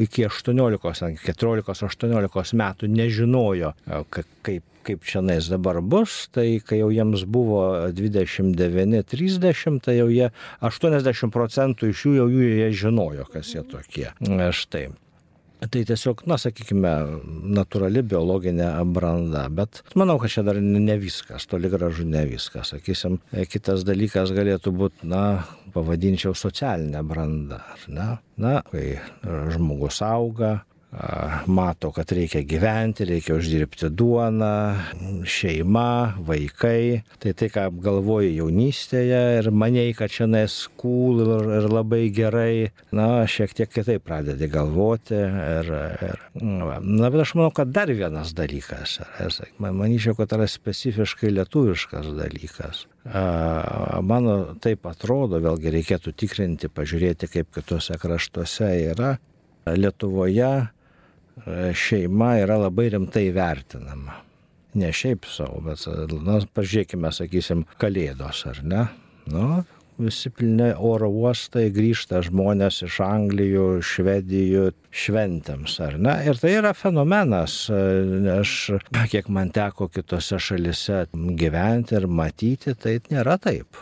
[0.04, 3.74] iki 18, 14-18 metų nežinojo,
[4.14, 7.64] kaip, kaip čia nais dabar bus, tai kai jau jiems buvo
[7.98, 10.32] 29-30, tai jau jie
[10.66, 14.10] 80 procentų iš jų jau jie žinojo, kas jie tokie.
[14.58, 14.88] Štai.
[15.58, 16.92] Tai tiesiog, na, sakykime,
[17.58, 22.76] natūrali biologinė branda, bet manau, kad čia dar ne viskas, toli gražu ne viskas.
[22.76, 23.18] Sakysim,
[23.50, 25.24] kitas dalykas galėtų būti, na,
[25.74, 28.08] pavadinčiau socialinė branda, ar ne?
[28.38, 29.00] Na, kai
[29.56, 30.60] žmogus auga,
[31.46, 34.76] mato, kad reikia gyventi, reikia uždirbti duoną,
[35.28, 37.04] šeima, vaikai.
[37.20, 42.72] Tai tai, ką apgalvoji jaunystėje ir maniai, kad čia nes cool ir, ir labai gerai,
[42.96, 45.18] na, šiek tiek kitaip pradedi galvoti.
[45.18, 45.72] Ir,
[46.08, 49.02] ir, na, bet aš manau, kad dar vienas dalykas,
[49.60, 52.86] manyčiau, kad tai yra specifiškai lietuviškas dalykas.
[54.08, 59.18] Mano taip atrodo, vėlgi reikėtų tikrinti, pažiūrėti, kaip kitose kraštuose yra.
[59.68, 60.70] Lietuvoje
[61.78, 64.22] šeima yra labai rimtai vertinama.
[64.78, 65.86] Ne šiaip savo, bet,
[66.26, 68.84] na, pažiūrėkime, sakysim, kalėdos, ar ne?
[69.32, 69.64] Nu,
[69.98, 76.16] visi pilni oro uostai, grįžta žmonės iš Anglijų, Švedijų šventėms, ar ne?
[76.30, 77.60] Ir tai yra fenomenas.
[78.38, 78.56] Aš,
[79.14, 83.82] kiek man teko kitose šalise gyventi ir matyti, tai nėra taip.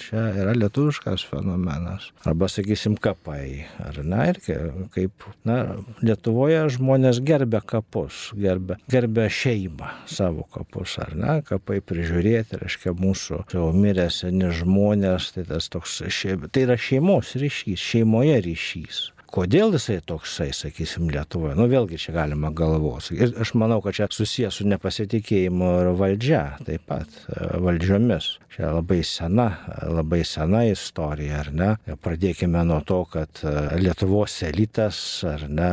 [0.00, 2.08] Čia yra lietuviškas fenomenas.
[2.24, 3.66] Arba, sakysim, kapai.
[3.82, 4.24] Ar ne?
[4.48, 4.60] Ir
[4.94, 5.58] kaip, na,
[6.04, 11.38] Lietuvoje žmonės gerbė kapus, gerbė, gerbė šeimą savo kapus, ar ne?
[11.46, 17.36] Kapai prižiūrėti, reiškia, mūsų jau mirę seni žmonės, tai tas toks, šeim, tai yra šeimos
[17.42, 19.02] ryšys, šeimoje ryšys.
[19.32, 21.54] Kodėl jisai toksai, sakysim, Lietuvoje?
[21.56, 23.08] Nu, vėlgi čia galima galvos.
[23.16, 27.16] Ir aš manau, kad čia susijęs su nepasitikėjimu ir valdžia, taip pat
[27.64, 28.28] valdžiomis.
[28.52, 29.48] Čia labai sena,
[29.88, 31.70] labai sena istorija, ar ne?
[32.04, 33.40] Pradėkime nuo to, kad
[33.80, 35.72] Lietuvos elitas, ar ne,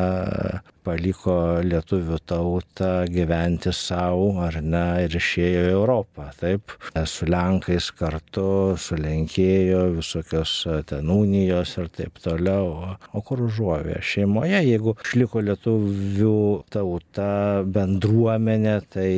[0.85, 6.29] paliko lietuvių tautą gyventi savo, ar ne, ir išėjo į Europą.
[6.39, 6.75] Taip,
[7.09, 10.53] su Lenkais kartu, sulenkėjo visokios
[10.89, 12.95] ten unijos ir taip toliau.
[13.13, 13.99] O kur užuovė?
[14.05, 16.35] Šeimoje, jeigu išliko lietuvių
[16.73, 17.29] tauta,
[17.65, 19.11] bendruomenė, tai,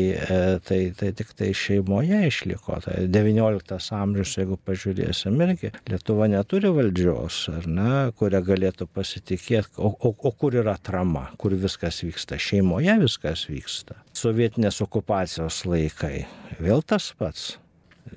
[0.67, 2.79] tai, tai tik tai šeimoje išliko.
[2.85, 9.91] Tai 19 amžius, jeigu pažiūrėsim, irgi Lietuva neturi valdžios, ar ne, kurią galėtų pasitikėti, o,
[9.91, 13.97] o, o kur yra trama, kur viskas vyksta, šeimoje viskas vyksta.
[14.17, 16.25] Sovietinės okupacijos laikai,
[16.61, 17.55] vėl tas pats.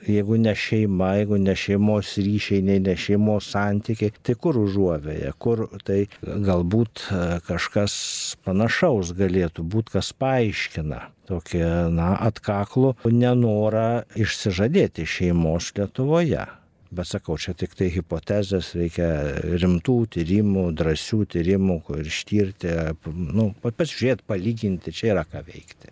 [0.08, 5.66] Jeigu ne šeima, jeigu ne šeimos ryšiai, nei ne šeimos santykiai, tai kur užuovėja, kur
[5.86, 7.04] tai galbūt
[7.46, 7.94] kažkas
[8.44, 11.62] panašaus galėtų būti, kas paaiškina tokį,
[11.94, 16.44] na, atkaklų nenorą išsižadėti šeimos Lietuvoje.
[16.94, 19.08] Bet sakau, čia tik tai hipotezės, reikia
[19.58, 22.70] rimtų tyrimų, drąsių tyrimų, kur ištirti,
[23.34, 25.90] nu, pasižiūrėti, palyginti, čia yra ką veikti.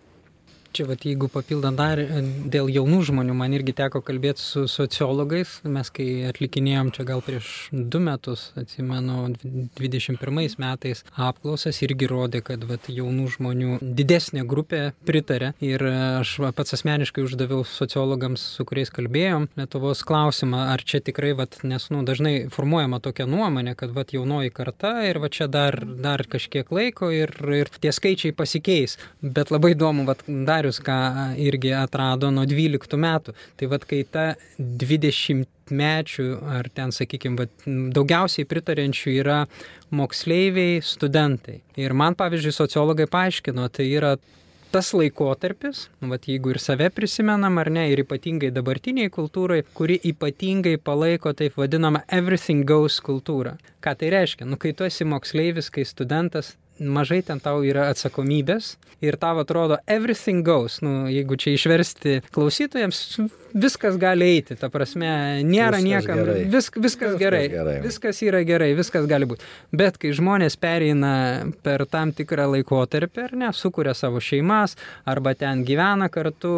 [0.73, 2.01] Čia, vat, jeigu papildant dar
[2.49, 5.59] dėl jaunų žmonių, man irgi teko kalbėti su sociologais.
[5.69, 9.35] Mes, kai atlikinėjom čia gal prieš du metus, atsimenu,
[9.77, 15.51] 21 metais apklausas irgi rodė, kad vat, jaunų žmonių didesnė grupė pritarė.
[15.61, 21.61] Ir aš pats asmeniškai uždaviau sociologams, su kuriais kalbėjom, Lietuvos klausimą, ar čia tikrai, vat,
[21.69, 26.25] nes nu, dažnai formuojama tokia nuomonė, kad vat, jaunoji karta ir va čia dar, dar
[26.25, 28.97] kažkiek laiko ir, ir tie skaičiai pasikeis.
[29.21, 33.35] Bet labai įdomu, vat, dar Darius, ką irgi atrado nuo 12 metų.
[33.59, 36.27] Tai vad, kai ta 20 mečių,
[36.59, 37.49] ar ten, sakykime,
[37.97, 39.41] daugiausiai pritarenčių yra
[39.91, 41.63] moksleiviai, studentai.
[41.81, 44.15] Ir man, pavyzdžiui, sociologai paaiškino, tai yra
[44.73, 50.79] tas laikotarpis, vat, jeigu ir save prisimenam ar ne, ir ypatingai dabartiniai kultūrai, kuri ypatingai
[50.81, 53.59] palaiko taip vadinamą everything goes kultūrą.
[53.85, 54.47] Ką tai reiškia?
[54.49, 59.79] Nu, kai tu esi moksleivis, kai studentas, mažai ten tau yra atsakomybės ir tau atrodo
[59.91, 63.01] everything goes, nu, jeigu čia išversti klausytojams,
[63.53, 65.11] viskas gali eiti, ta prasme,
[65.47, 66.39] nėra viskas niekam, gerai.
[66.45, 69.47] Vis, viskas, viskas gerai, gerai, viskas yra gerai, viskas gali būti.
[69.75, 71.15] Bet kai žmonės pereina
[71.67, 76.53] per tam tikrą laikotarpį, ar ne, sukuria savo šeimas, arba ten gyvena kartu,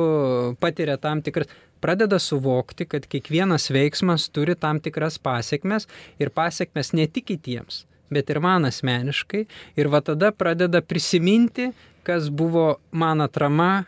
[0.61, 1.51] patiria tam tikras
[1.85, 5.89] pradeda suvokti, kad kiekvienas veiksmas turi tam tikras pasiekmes
[6.23, 9.45] ir pasiekmes ne tik kitiems, bet ir man asmeniškai.
[9.77, 11.71] Ir va tada pradeda prisiminti,
[12.05, 13.85] kas buvo man atrama,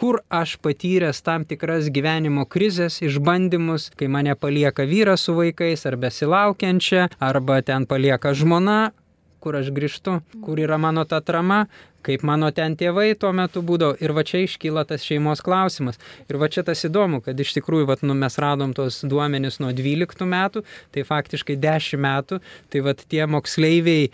[0.00, 5.98] kur aš patyręs tam tikras gyvenimo krizės, išbandymus, kai mane palieka vyras su vaikais ar
[6.00, 8.78] besilaukiančia, arba ten palieka žmona,
[9.40, 11.64] kur aš grįžtu, kur yra mano ta trama,
[12.06, 13.98] kaip mano ten tėvai tuo metu būdavo.
[14.00, 16.00] Ir va čia iškyla tas šeimos klausimas.
[16.28, 19.72] Ir va čia tas įdomu, kad iš tikrųjų vat, nu, mes radom tos duomenis nuo
[19.76, 22.40] 12 metų, tai faktiškai 10 metų,
[22.72, 24.12] tai va tie moksleiviai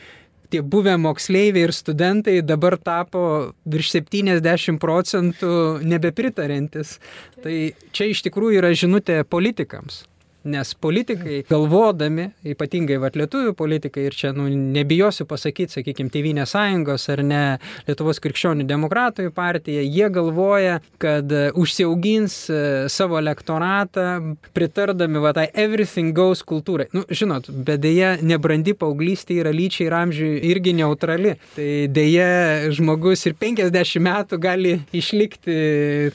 [0.50, 3.22] tie buvę moksleiviai ir studentai dabar tapo
[3.66, 6.98] virš 70 procentų nebepritarintis.
[7.42, 7.56] Tai
[7.90, 10.04] čia iš tikrųjų yra žinutė politikams.
[10.46, 17.09] Nes politikai, galvodami, ypatingai vat, lietuvių politikai, ir čia nu, nebijosiu pasakyti, sakykime, Tevinės sąjungos
[17.11, 17.40] ar ne
[17.88, 22.61] Lietuvos krikščionių demokratojų partija, jie galvoja, kad e, užsiaugins e,
[22.92, 26.87] savo elektoratą, pritardami va tai everything goes kultūrai.
[26.94, 31.35] Nu, žinot, bet dėja, nebrandi paauglystė yra lyčiai ir amžiui irgi neutrali.
[31.56, 32.28] Tai dėja,
[32.76, 35.59] žmogus ir 50 metų gali išlikti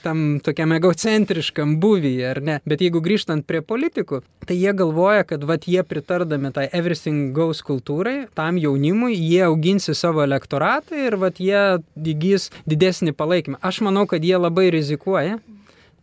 [0.06, 2.60] tam tokiam egocentriškam buvyje, ar ne?
[2.64, 7.62] Bet jeigu grįžtant prie politikų, tai jie galvoja, kad vat jie pritardami tai everything goes
[7.66, 11.62] kultūrai, tam jaunimui, jie auginsi savo elektoratą ir vat jie
[11.96, 13.62] įgys didesnį palaikymą.
[13.62, 15.38] Aš manau, kad jie labai rizikuoja,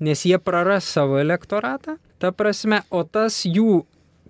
[0.01, 3.83] nes jie praras savo elektoratą, ta prasme, o tas jų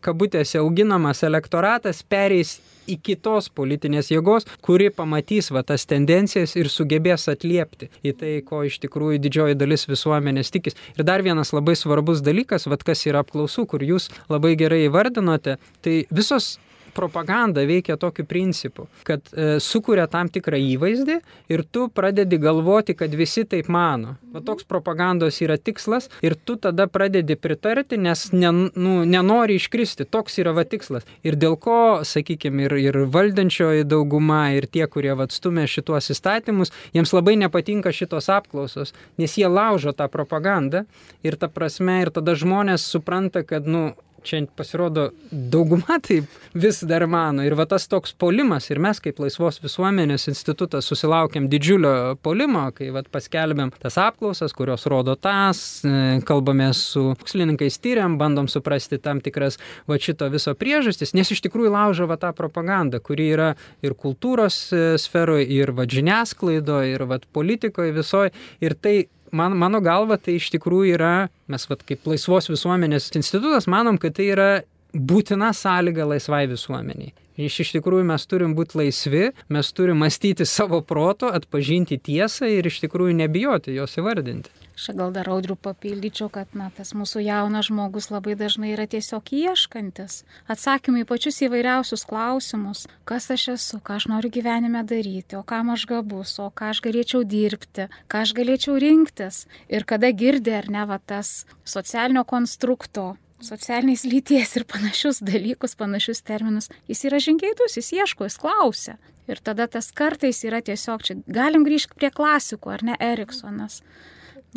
[0.04, 7.28] kabutėse auginamas elektoratas pereis į kitos politinės jėgos, kuri pamatys va tas tendencijas ir sugebės
[7.30, 10.78] atliepti į tai, ko iš tikrųjų didžioji dalis visuomenės tikis.
[10.96, 15.58] Ir dar vienas labai svarbus dalykas, va kas yra apklausų, kur jūs labai gerai įvardinote,
[15.84, 16.56] tai visos
[16.98, 21.18] propaganda veikia tokiu principu, kad e, sukuria tam tikrą įvaizdį
[21.54, 24.16] ir tu pradedi galvoti, kad visi taip mano.
[24.34, 30.08] Va toks propagandos yra tikslas ir tu tada pradedi pritarti, nes ne, nu, nenori iškristi.
[30.10, 31.06] Toks yra va tikslas.
[31.26, 37.14] Ir dėl ko, sakykime, ir, ir valdančioji dauguma, ir tie, kurie atstumė šituos įstatymus, jiems
[37.14, 40.84] labai nepatinka šitos apklausos, nes jie laužo tą propagandą
[41.26, 43.92] ir ta prasme, ir tada žmonės supranta, kad, nu,
[44.22, 47.44] čia pasirodo dauguma taip vis dar mano.
[47.46, 52.90] Ir va tas toks polimas, ir mes kaip Laisvos visuomenės institutas susilaukėm didžiulio polimo, kai
[52.94, 59.22] va paskelbėm tas apklausas, kurios rodo tas, e, kalbame su mokslininkais tyriam, bandom suprasti tam
[59.24, 59.58] tikras
[59.88, 63.52] va šito viso priežastis, nes iš tikrųjų laužo va tą propagandą, kuri yra
[63.84, 68.34] ir kultūros e, sferoje, ir va žiniasklaidoje, ir va politikoje visoje.
[68.64, 68.96] Ir tai
[69.32, 71.14] man, mano galva tai iš tikrųjų yra,
[71.50, 74.50] mes vat, kaip laisvos visuomenės institutas manom, kad tai yra
[74.94, 77.12] būtina sąlyga laisvai visuomeniai.
[77.38, 82.66] Iš iš tikrųjų mes turim būti laisvi, mes turim mąstyti savo proto, atpažinti tiesą ir
[82.66, 84.50] iš tikrųjų nebijoti jos įvardinti.
[84.78, 89.32] Aš gal dar audrių papildyčiau, kad na, tas mūsų jaunas žmogus labai dažnai yra tiesiog
[89.34, 90.20] ieškantis
[90.54, 95.72] atsakymai į pačius įvairiausius klausimus, kas aš esu, ką aš noriu gyvenime daryti, o kam
[95.74, 99.46] aš gabus, o ką aš galėčiau dirbti, ką aš galėčiau rinktis.
[99.66, 106.22] Ir kada girdė ar ne va tas socialinio konstrukto socialinės lyties ir panašius dalykus, panašius
[106.26, 108.94] terminus, jis yra žingeidus, jis ieško, jis klausia.
[109.26, 113.82] Ir tada tas kartais yra tiesiog, čia galim grįžti prie klasikų, ar ne Eriksonas.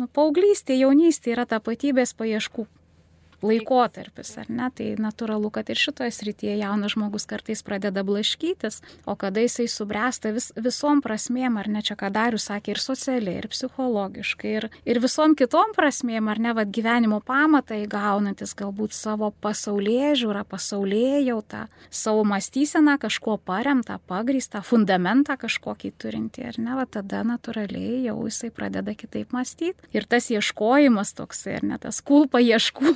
[0.02, 2.64] Nu, paauglystė, jaunystė yra tapatybės paieškų
[3.42, 4.68] laikotarpis, ar ne?
[4.74, 10.32] Tai natūralu, kad ir šitoje srityje jaunas žmogus kartais pradeda blaškytis, o kada jisai subręsta
[10.34, 15.00] vis, visom prasmėm, ar ne čia ką darius sakė, ir socialiai, ir psichologiškai, ir, ir
[15.02, 21.66] visom kitom prasmėm, ar ne, vad gyvenimo pamatą įgaunantis galbūt savo pasaulyje žiūrą, pasaulyje jautą,
[21.90, 28.52] savo mąstyseną kažkuo paremtą, pagrįstą, fundamentą kažkokį turinti, ar ne, va tada natūraliai jau jisai
[28.54, 29.90] pradeda kitaip mąstyti.
[29.96, 32.94] Ir tas ieškojimas toksai, ar ne, tas kulpa ieškų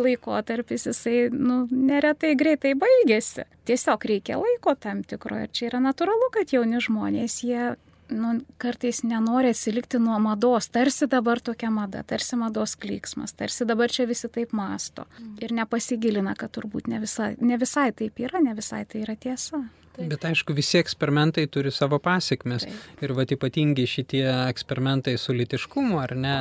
[0.00, 3.46] laikotarpis jisai nu, neretai greitai baigėsi.
[3.68, 7.74] Tiesiog reikia laiko tam tikro ir čia yra natūralu, kad jauni žmonės, jie
[8.08, 13.92] nu, kartais nenori atsilikti nuo mados, tarsi dabar tokia mada, tarsi mados klyksmas, tarsi dabar
[13.92, 15.06] čia visi taip masto
[15.42, 19.64] ir nepasigilina, kad turbūt ne visai, ne visai taip yra, ne visai tai yra tiesa.
[19.94, 20.08] Taip.
[20.10, 22.64] Bet aišku, visi eksperimentai turi savo pasiekmes.
[23.04, 26.34] Ir va ypatingai šitie eksperimentai su litiškumu, ar ne,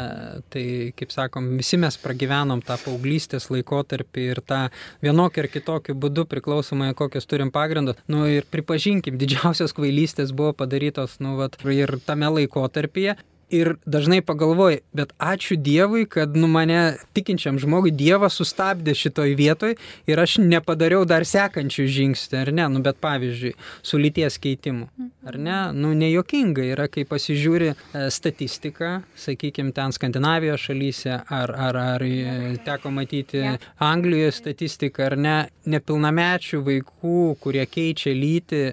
[0.54, 0.66] tai,
[0.98, 4.64] kaip sakom, visi mes pragyvenom tą paauglystės laikotarpį ir tą
[5.06, 8.02] vienokį ar kitokį būdų, priklausomai kokius turim pagrindus.
[8.10, 13.20] Nu ir pripažinkim, didžiausios kvailystės buvo padarytos, nu, va, ir tame laikotarpyje
[13.54, 19.76] ir dažnai pagalvoju, bet ačiū Dievui, kad nu mane tikinčiam žmogui Dievas sustabdė šitoj vietoj
[20.10, 23.54] ir aš nepadariau dar sekančių žingsnių, ar ne, nu bet pavyzdžiui,
[23.86, 24.90] su lyties keitimu,
[25.28, 27.76] ar ne, nu nejokinga yra, kai pasižiūri e,
[28.14, 28.94] statistiką,
[29.26, 33.44] sakykime, ten Skandinavijos šalyse, ar, ar, ar e, teko matyti
[33.84, 35.38] Anglijoje statistiką, ar ne,
[35.70, 38.64] nepilnamečių vaikų, kurie keičia lytį,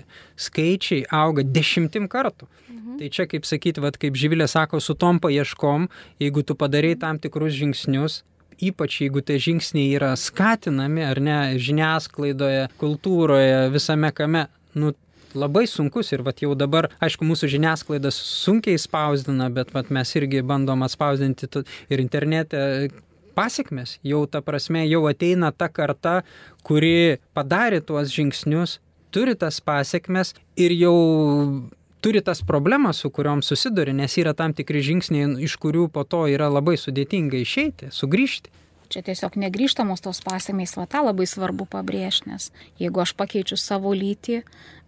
[0.41, 2.49] skaičiai auga dešimtim kartų.
[2.69, 2.97] Mhm.
[3.01, 5.89] Tai čia, kaip sakyti, vat, kaip Živilė sako, su tom paieškom,
[6.23, 8.23] jeigu tu padarai tam tikrus žingsnius,
[8.61, 14.93] ypač jeigu tie žingsniai yra skatinami, ar ne, žiniasklaidoje, kultūroje, visame kame, nu,
[15.35, 20.43] labai sunkus ir vat jau dabar, aišku, mūsų žiniasklaidas sunkiai spausdina, bet vat mes irgi
[20.47, 21.49] bandom atspausdinti
[21.91, 22.91] ir internete
[23.39, 23.99] pasiekmes.
[24.07, 26.21] Jau ta prasme, jau ateina ta karta,
[26.67, 28.79] kuri padarė tuos žingsnius,
[29.13, 30.97] turi tas pasiekmes ir jau
[32.01, 36.25] turi tas problemas, su kuriuom susiduri, nes yra tam tikri žingsniai, iš kurių po to
[36.33, 38.53] yra labai sudėtinga išeiti, sugrįžti.
[38.91, 42.49] Čia tiesiog negryžtamos tos pasiekmės, va tą labai svarbu pabrėžti, nes
[42.81, 44.41] jeigu aš pakeičiu savo lytį,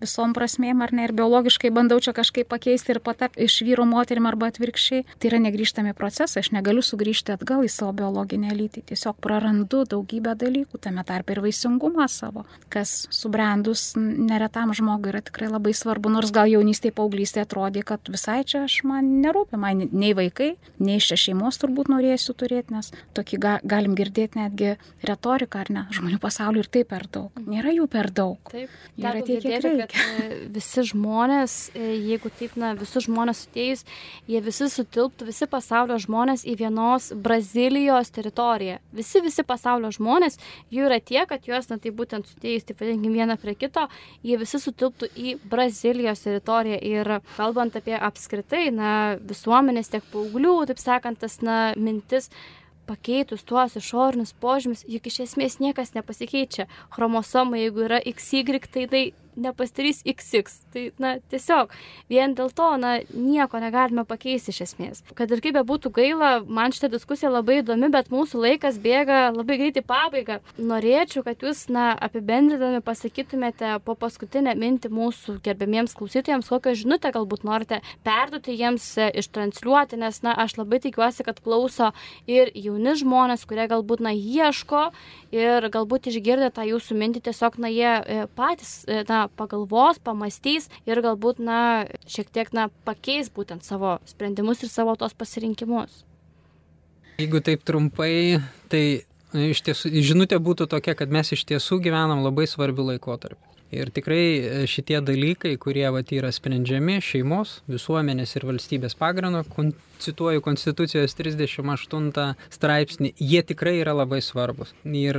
[0.02, 4.26] visom prasmėm, ar ne, ir biologiškai bandau čia kažkaip pakeisti ir patapti iš vyro moterim
[4.28, 9.18] arba atvirkščiai, tai yra negryžtami procesai, aš negaliu sugrįžti atgal į savo biologinę lytį, tiesiog
[9.22, 15.74] prarandu daugybę dalykų, tame tarp ir vaisingumą savo, kas subrendus neretam žmogui yra tikrai labai
[15.76, 20.52] svarbu, nors gal jaunystėje, paauglystėje atrodė, kad visai čia aš man nerūpi, man nei vaikai,
[20.82, 24.74] nei iš šeimos turbūt norėsiu turėti, nes tokį ga, galim girdėti netgi
[25.06, 27.42] retoriką, ar ne, žmonių pasaulyje ir taip per daug.
[27.46, 28.52] Nėra jų per daug.
[28.52, 29.91] Taip, yra tiek, kiek reikia.
[29.92, 33.84] E, visi žmonės, e, jeigu taip, na, visus žmonės sudėjus,
[34.30, 38.78] jie visi sutilptų, visi pasaulio žmonės į vienos Brazilijos teritoriją.
[38.96, 40.38] Visi, visi pasaulio žmonės,
[40.72, 43.88] jų yra tiek, kad juos, na, tai būtent sudėjus, taip vadinkim, vieną prie kito,
[44.26, 46.80] jie visi sutilptų į Brazilijos teritoriją.
[46.82, 52.30] Ir kalbant apie apskritai, na, visuomenės tiek paauglių, taip sakant, tas, na, mintis
[52.86, 56.68] pakeitus tuos išorinius požymius, juk iš esmės niekas nepasikeičia.
[56.92, 59.02] Chromosoma, jeigu yra XY, tai tai
[59.36, 60.52] nepasidarys XX.
[60.72, 61.72] Tai, na, tiesiog
[62.10, 65.02] vien dėl to, na, nieko negalime pakeisti iš esmės.
[65.18, 69.58] Kad ir kaip bebūtų gaila, man šitą diskusiją labai įdomi, bet mūsų laikas bėga labai
[69.60, 70.38] greitai į pabaigą.
[70.58, 77.46] Norėčiau, kad jūs, na, apibendrinami pasakytumėte po paskutinę mintį mūsų gerbėmiems klausytojams, kokią žinutę galbūt
[77.48, 81.92] norite perduoti jiems, e, ištransliuoti, nes, na, aš labai tikiuosi, kad klauso
[82.30, 84.88] ir jauni žmonės, kurie galbūt, na, ieško
[85.34, 90.68] ir galbūt išgirdę tą jūsų mintį, tiesiog, na, jie e, patys, e, na, pagalvos, pamastys
[90.88, 96.02] ir galbūt, na, šiek tiek, na, pakeis būtent savo sprendimus ir savo tos pasirinkimus.
[97.20, 98.40] Jeigu taip trumpai,
[98.72, 103.52] tai iš tiesų žinutė būtų tokia, kad mes iš tiesų gyvenam labai svarbių laikotarpį.
[103.72, 109.70] Ir tikrai e, šitie dalykai, kurie vat, yra sprendžiami šeimos, visuomenės ir valstybės pagrindu, kon,
[110.02, 114.74] cituoju Konstitucijos 38 straipsnį, jie tikrai yra labai svarbus.
[114.84, 115.16] Ir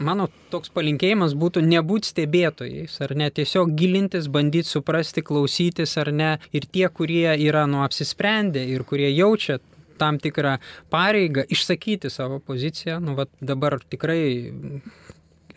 [0.00, 6.30] mano toks palinkėjimas būtų nebūti stebėtojais, ar ne, tiesiog gilintis, bandyti suprasti, klausytis, ar ne,
[6.56, 9.60] ir tie, kurie yra nu apsisprendę ir kurie jaučia
[10.00, 10.56] tam tikrą
[10.92, 14.52] pareigą išsakyti savo poziciją, nu vat dabar tikrai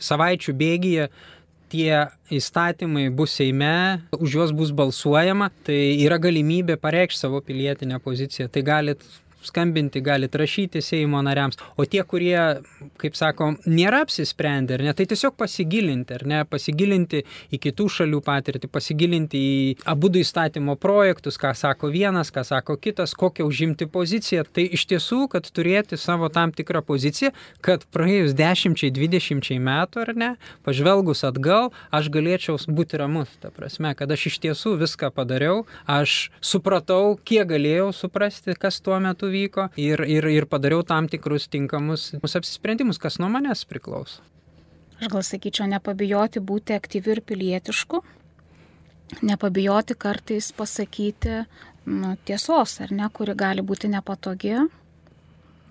[0.03, 1.07] savaičių bėgyje
[1.73, 1.93] tie
[2.33, 8.49] įstatymai bus Seime, už juos bus balsuojama, tai yra galimybė pareikšti savo pilietinę poziciją.
[8.53, 9.01] Tai galit
[9.47, 12.37] skambinti, galite rašyti Seimo nariams, o tie, kurie,
[13.01, 17.23] kaip sako, nėra apsisprendę, ne, tai tiesiog pasigilinti, ne, pasigilinti
[17.53, 19.53] į kitų šalių patirtį, pasigilinti į
[19.89, 24.45] abu du įstatymo projektus, ką sako vienas, ką sako kitas, kokią užimti poziciją.
[24.53, 27.33] Tai iš tiesų, kad turėti savo tam tikrą poziciją,
[27.63, 30.31] kad praėjus 10-20 metų, ar ne,
[30.65, 36.29] pažvelgus atgal, aš galėčiau būti ramus, ta prasme, kad aš iš tiesų viską padariau, aš
[36.43, 42.11] supratau, kiek galėjau suprasti, kas tuo metu vyko ir, ir, ir padariau tam tikrus tinkamus
[42.21, 44.21] apsisprendimus, kas nuo manęs priklauso.
[45.01, 47.99] Aš gal sakyčiau, nepabijoti būti aktyviu ir pilietišku,
[49.25, 51.43] nepabijoti kartais pasakyti
[51.89, 54.55] nu, tiesos, ar ne, kuri gali būti nepatogi,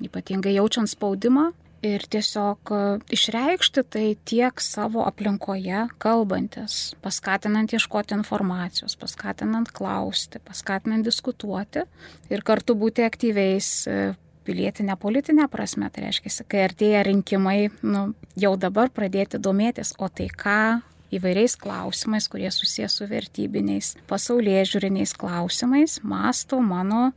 [0.02, 1.52] ypatingai jaučiant spaudimą
[1.82, 2.80] ir tiesiog e,
[3.14, 11.84] išreikšti tai tiek savo aplinkoje, kalbantis, paskatinant ieškoti informacijos, paskatinant klausti, paskatinant diskutuoti
[12.30, 13.98] ir kartu būti aktyviais e,
[14.46, 18.08] pilietinė politinė prasme, tai reiškia, kai artėja rinkimai, nu,
[18.38, 25.12] jau dabar pradėti domėtis, o tai ką įvairiais klausimais, kurie susijęs su vertybiniais, pasaulyje žiūriniais
[25.18, 27.10] klausimais, masto mano,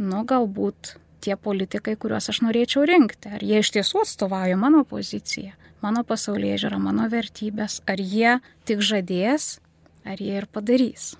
[0.00, 0.96] nu, galbūt
[1.28, 3.28] tie politikai, kuriuos aš norėčiau rinkti.
[3.36, 5.52] Ar jie iš tiesų atstovauja mano poziciją,
[5.84, 9.58] mano pasaulyje žiūra, mano vertybės, ar jie tik žadės,
[10.08, 11.12] ar jie ir padarys.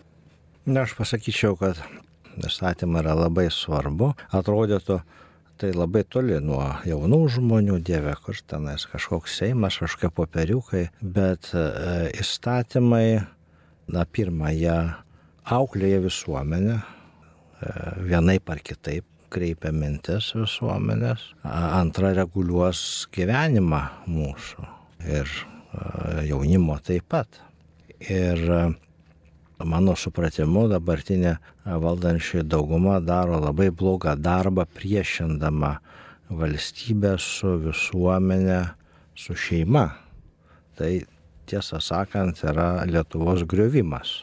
[0.69, 1.81] Na, aš pasakyčiau, kad
[2.41, 4.15] įstatymai yra labai svarbu.
[4.37, 5.01] Atrodytų,
[5.59, 11.67] tai labai toli nuo jaunų žmonių, dieve, kur tenais kažkoks seimas, kažkokie popieriukai, bet e,
[12.23, 13.25] įstatymai,
[13.93, 14.79] na, pirmą, jie
[15.59, 17.77] auklėja visuomenę, e,
[18.09, 22.81] vienaip ar kitaip kreipia mintis visuomenės, antra reguliuos
[23.15, 24.67] gyvenimą mūsų
[25.09, 25.33] ir
[26.29, 27.41] jaunimo taip pat.
[27.99, 28.41] Ir
[29.59, 35.77] mano supratimu dabartinė valdančiai dauguma daro labai blogą darbą priešindama
[36.31, 38.61] valstybę su visuomenė,
[39.17, 39.89] su šeima.
[40.79, 40.93] Tai
[41.49, 44.23] tiesą sakant yra Lietuvos griovimas.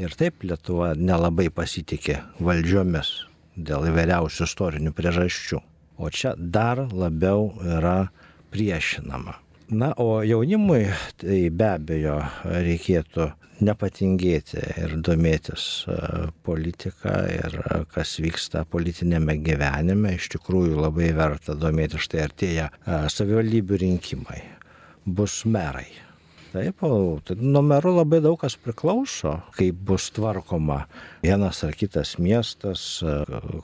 [0.00, 3.14] Ir taip Lietuva nelabai pasitikė valdžiomis
[3.56, 5.62] dėl įvairiausių istorinių priežasčių.
[5.98, 8.10] O čia dar labiau yra
[8.54, 9.38] priešinama.
[9.74, 10.84] Na, o jaunimui
[11.16, 13.30] tai be abejo reikėtų
[13.64, 15.86] nepatingėti ir domėtis
[16.44, 17.56] politika ir
[17.94, 20.16] kas vyksta politinėme gyvenime.
[20.18, 24.42] Iš tikrųjų labai verta domėtis, štai artėja savivaldybių rinkimai,
[25.06, 25.88] bus merai.
[26.54, 30.84] Taip, o nuo mero labai daug kas priklauso, kaip bus tvarkoma
[31.24, 33.00] vienas ar kitas miestas,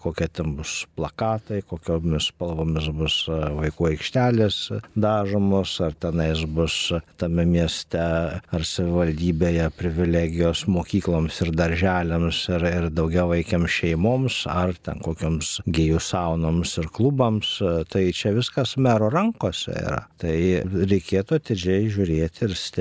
[0.02, 4.58] kokie ten bus plakatai, kokiomis spalvomis bus vaikų aikštelės
[4.98, 6.78] dažomos, ar tenais bus
[7.20, 15.60] tame mieste ar savivaldybėje privilegijos mokykloms ir darželiams ir, ir daugiavaikiams šeimoms, ar ten kokioms
[15.68, 17.54] gėjų saunoms ir klubams.
[17.92, 20.02] Tai čia viskas mero rankose yra.
[20.18, 20.34] Tai
[20.90, 22.79] reikėtų atidžiai žiūrėti ir stebėti.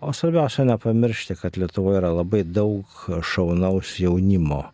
[0.00, 4.64] O svarbiausia nepamiršti, kad Lietuvoje yra labai daug šaunaus jaunimo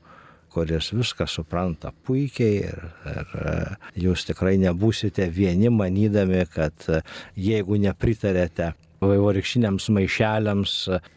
[0.53, 3.53] kuris viską supranta puikiai ir, ir e,
[4.05, 7.01] jūs tikrai nebūsite vieni manydami, kad e,
[7.41, 8.73] jeigu nepritarėte
[9.03, 10.75] vaivorykštiniams maišeliams,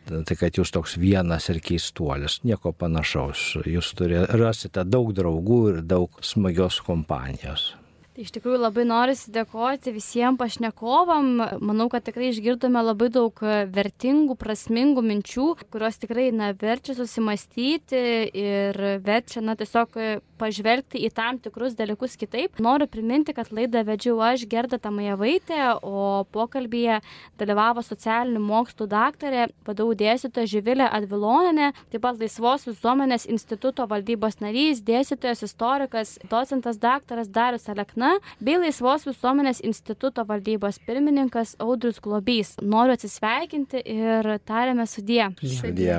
[0.10, 3.52] tai kad jūs toks vienas ir keistuolis, nieko panašaus.
[3.70, 7.74] Jūs turė, rasite daug draugų ir daug smagios kompanijos.
[8.16, 11.34] Tai iš tikrųjų labai norisi dėkoti visiems pašnekovam.
[11.60, 13.42] Manau, kad tikrai išgirdome labai daug
[13.76, 18.00] vertingų, prasmingų minčių, kurios tikrai na, verčia susimastyti
[18.32, 20.00] ir verčia na, tiesiog
[20.40, 22.56] pažvelgti į tam tikrus dalykus kitaip.
[22.64, 27.02] Noriu priminti, kad laidą vedžiau aš Gerda Tamajavaitė, o pokalbėje
[27.40, 34.80] dalyvavo socialinių mokslų daktarė, vadovų dėstytoja Živilė Adviloninė, taip pat Laisvos visuomenės instituto valdybos narys,
[34.88, 42.56] dėstytojas, istorikas, docentas daktaras Darius Alekna Diena bei Laisvos visuomenės instituto valdybos pirmininkas Audrius Globys.
[42.62, 45.26] Noriu atsisveikinti ir tariame sudie.
[45.42, 45.98] Sudie.